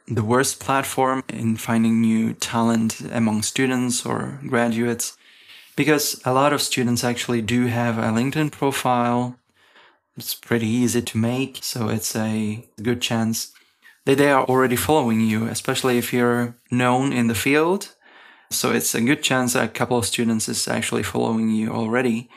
the 0.07 0.23
worst 0.23 0.59
platform 0.59 1.23
in 1.29 1.57
finding 1.57 2.01
new 2.01 2.33
talent 2.33 3.01
among 3.11 3.41
students 3.41 4.05
or 4.05 4.39
graduates 4.47 5.17
because 5.75 6.21
a 6.25 6.33
lot 6.33 6.53
of 6.53 6.61
students 6.61 7.03
actually 7.03 7.41
do 7.41 7.67
have 7.67 7.97
a 7.97 8.11
LinkedIn 8.17 8.51
profile. 8.51 9.37
It's 10.17 10.33
pretty 10.33 10.67
easy 10.67 11.01
to 11.01 11.17
make, 11.17 11.59
so 11.61 11.89
it's 11.89 12.15
a 12.15 12.67
good 12.81 13.01
chance 13.01 13.51
that 14.05 14.17
they 14.17 14.31
are 14.31 14.45
already 14.45 14.75
following 14.75 15.21
you, 15.21 15.45
especially 15.45 15.97
if 15.97 16.13
you're 16.13 16.55
known 16.71 17.13
in 17.13 17.27
the 17.27 17.35
field. 17.35 17.95
So 18.49 18.71
it's 18.71 18.95
a 18.95 19.01
good 19.01 19.21
chance 19.21 19.53
that 19.53 19.65
a 19.65 19.67
couple 19.79 19.97
of 19.97 20.05
students 20.05 20.47
is 20.47 20.67
actually 20.67 21.03
following 21.03 21.49
you 21.49 21.71
already. 21.71 22.29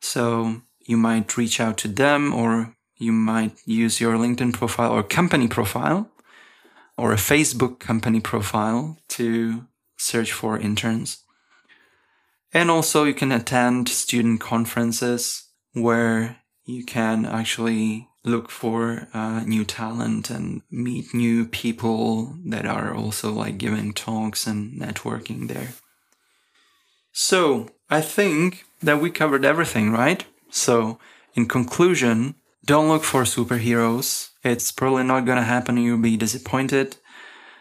So 0.00 0.62
you 0.86 0.96
might 0.96 1.36
reach 1.36 1.60
out 1.60 1.78
to 1.78 1.88
them 1.88 2.32
or 2.32 2.76
you 2.96 3.12
might 3.12 3.56
use 3.66 4.00
your 4.00 4.14
LinkedIn 4.14 4.52
profile 4.52 4.92
or 4.92 5.02
company 5.02 5.48
profile 5.48 6.10
or 6.96 7.12
a 7.12 7.16
Facebook 7.16 7.78
company 7.78 8.20
profile 8.20 8.98
to 9.08 9.66
search 9.96 10.32
for 10.32 10.58
interns. 10.58 11.22
And 12.52 12.70
also 12.70 13.04
you 13.04 13.14
can 13.14 13.32
attend 13.32 13.88
student 13.88 14.40
conferences 14.40 15.48
where 15.72 16.38
you 16.64 16.84
can 16.84 17.24
actually 17.24 18.08
look 18.24 18.50
for 18.50 19.08
uh, 19.12 19.40
new 19.40 19.64
talent 19.64 20.30
and 20.30 20.62
meet 20.70 21.12
new 21.12 21.44
people 21.46 22.36
that 22.44 22.66
are 22.66 22.94
also 22.94 23.32
like 23.32 23.58
giving 23.58 23.92
talks 23.92 24.46
and 24.46 24.80
networking 24.80 25.48
there. 25.48 25.70
So 27.12 27.68
I 27.90 28.00
think 28.00 28.64
that 28.80 29.00
we 29.00 29.10
covered 29.10 29.44
everything, 29.44 29.90
right? 29.90 30.24
So, 30.52 30.98
in 31.34 31.48
conclusion, 31.48 32.34
don't 32.64 32.88
look 32.88 33.04
for 33.04 33.22
superheroes. 33.22 34.30
It's 34.44 34.70
probably 34.70 35.02
not 35.02 35.24
going 35.24 35.38
to 35.38 35.44
happen. 35.44 35.78
You'll 35.78 35.96
be 35.96 36.18
disappointed 36.18 36.96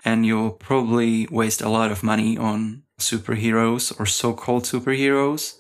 and 0.03 0.25
you'll 0.25 0.51
probably 0.51 1.25
waste 1.31 1.61
a 1.61 1.69
lot 1.69 1.89
of 1.89 2.03
money 2.03 2.37
on 2.37 2.83
superheroes 2.99 3.97
or 3.97 4.05
so-called 4.05 4.63
superheroes. 4.63 5.55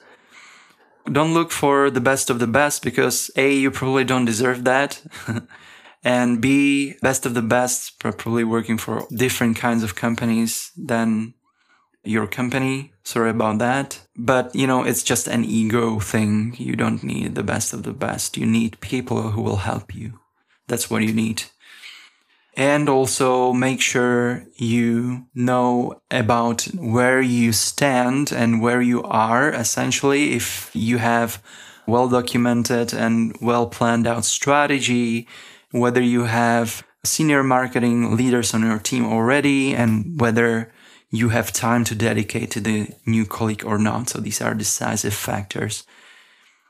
Don't 1.09 1.33
look 1.33 1.51
for 1.51 1.89
the 1.89 2.01
best 2.01 2.29
of 2.29 2.39
the 2.39 2.47
best 2.47 2.83
because 2.83 3.31
A, 3.37 3.53
you 3.53 3.71
probably 3.71 4.03
don't 4.03 4.25
deserve 4.25 4.65
that. 4.65 5.01
and 6.03 6.41
B, 6.41 6.95
best 7.01 7.25
of 7.25 7.33
the 7.33 7.41
best, 7.41 7.97
probably 7.97 8.43
working 8.43 8.77
for 8.77 9.07
different 9.09 9.55
kinds 9.55 9.83
of 9.83 9.95
companies 9.95 10.71
than 10.75 11.33
your 12.03 12.27
company. 12.27 12.93
Sorry 13.03 13.29
about 13.29 13.59
that. 13.59 13.99
But, 14.15 14.55
you 14.55 14.67
know, 14.67 14.83
it's 14.83 15.03
just 15.03 15.27
an 15.27 15.43
ego 15.43 15.99
thing. 15.99 16.55
You 16.57 16.75
don't 16.75 17.03
need 17.03 17.35
the 17.35 17.43
best 17.43 17.73
of 17.73 17.83
the 17.83 17.93
best. 17.93 18.37
You 18.37 18.45
need 18.45 18.79
people 18.79 19.31
who 19.31 19.41
will 19.41 19.57
help 19.57 19.95
you. 19.95 20.19
That's 20.67 20.89
what 20.89 21.03
you 21.03 21.13
need. 21.13 21.43
And 22.55 22.89
also 22.89 23.53
make 23.53 23.81
sure 23.81 24.45
you 24.55 25.27
know 25.33 26.01
about 26.11 26.63
where 26.75 27.21
you 27.21 27.53
stand 27.53 28.31
and 28.31 28.61
where 28.61 28.81
you 28.81 29.03
are. 29.03 29.49
Essentially, 29.49 30.33
if 30.33 30.69
you 30.73 30.97
have 30.97 31.41
well 31.87 32.09
documented 32.09 32.93
and 32.93 33.35
well 33.41 33.67
planned 33.67 34.05
out 34.05 34.25
strategy, 34.25 35.27
whether 35.71 36.01
you 36.01 36.25
have 36.25 36.83
senior 37.03 37.41
marketing 37.41 38.15
leaders 38.15 38.53
on 38.53 38.61
your 38.63 38.79
team 38.79 39.05
already 39.05 39.73
and 39.73 40.19
whether 40.19 40.71
you 41.11 41.29
have 41.29 41.51
time 41.51 41.83
to 41.83 41.95
dedicate 41.95 42.51
to 42.51 42.61
the 42.61 42.87
new 43.05 43.25
colleague 43.25 43.65
or 43.65 43.77
not. 43.77 44.09
So 44.09 44.19
these 44.19 44.41
are 44.41 44.53
decisive 44.53 45.13
factors 45.13 45.83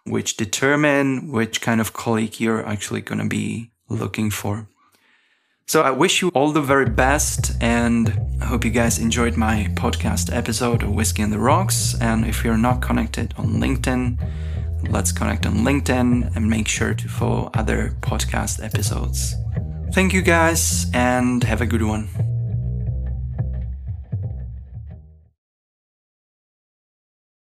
which 0.03 0.35
determine 0.35 1.31
which 1.31 1.61
kind 1.61 1.79
of 1.79 1.93
colleague 1.93 2.39
you're 2.39 2.65
actually 2.65 3.01
going 3.01 3.19
to 3.19 3.27
be 3.27 3.71
looking 3.87 4.31
for. 4.31 4.67
So 5.67 5.83
I 5.83 5.91
wish 5.91 6.21
you 6.21 6.29
all 6.29 6.51
the 6.51 6.61
very 6.61 6.89
best 6.89 7.53
and 7.61 8.19
I 8.41 8.45
hope 8.45 8.65
you 8.65 8.71
guys 8.71 8.99
enjoyed 8.99 9.37
my 9.37 9.69
podcast 9.75 10.35
episode 10.35 10.83
of 10.83 10.91
Whiskey 10.91 11.21
and 11.21 11.31
the 11.31 11.39
Rocks. 11.39 11.95
And 12.01 12.25
if 12.25 12.43
you're 12.43 12.57
not 12.57 12.81
connected 12.81 13.33
on 13.37 13.61
LinkedIn, 13.61 14.17
let's 14.89 15.11
connect 15.11 15.45
on 15.45 15.57
LinkedIn 15.59 16.35
and 16.35 16.49
make 16.49 16.67
sure 16.67 16.93
to 16.93 17.07
follow 17.07 17.51
other 17.53 17.95
podcast 18.01 18.61
episodes. 18.63 19.35
Thank 19.93 20.13
you 20.13 20.21
guys 20.21 20.87
and 20.93 21.43
have 21.43 21.61
a 21.61 21.65
good 21.65 21.83
one. 21.83 22.09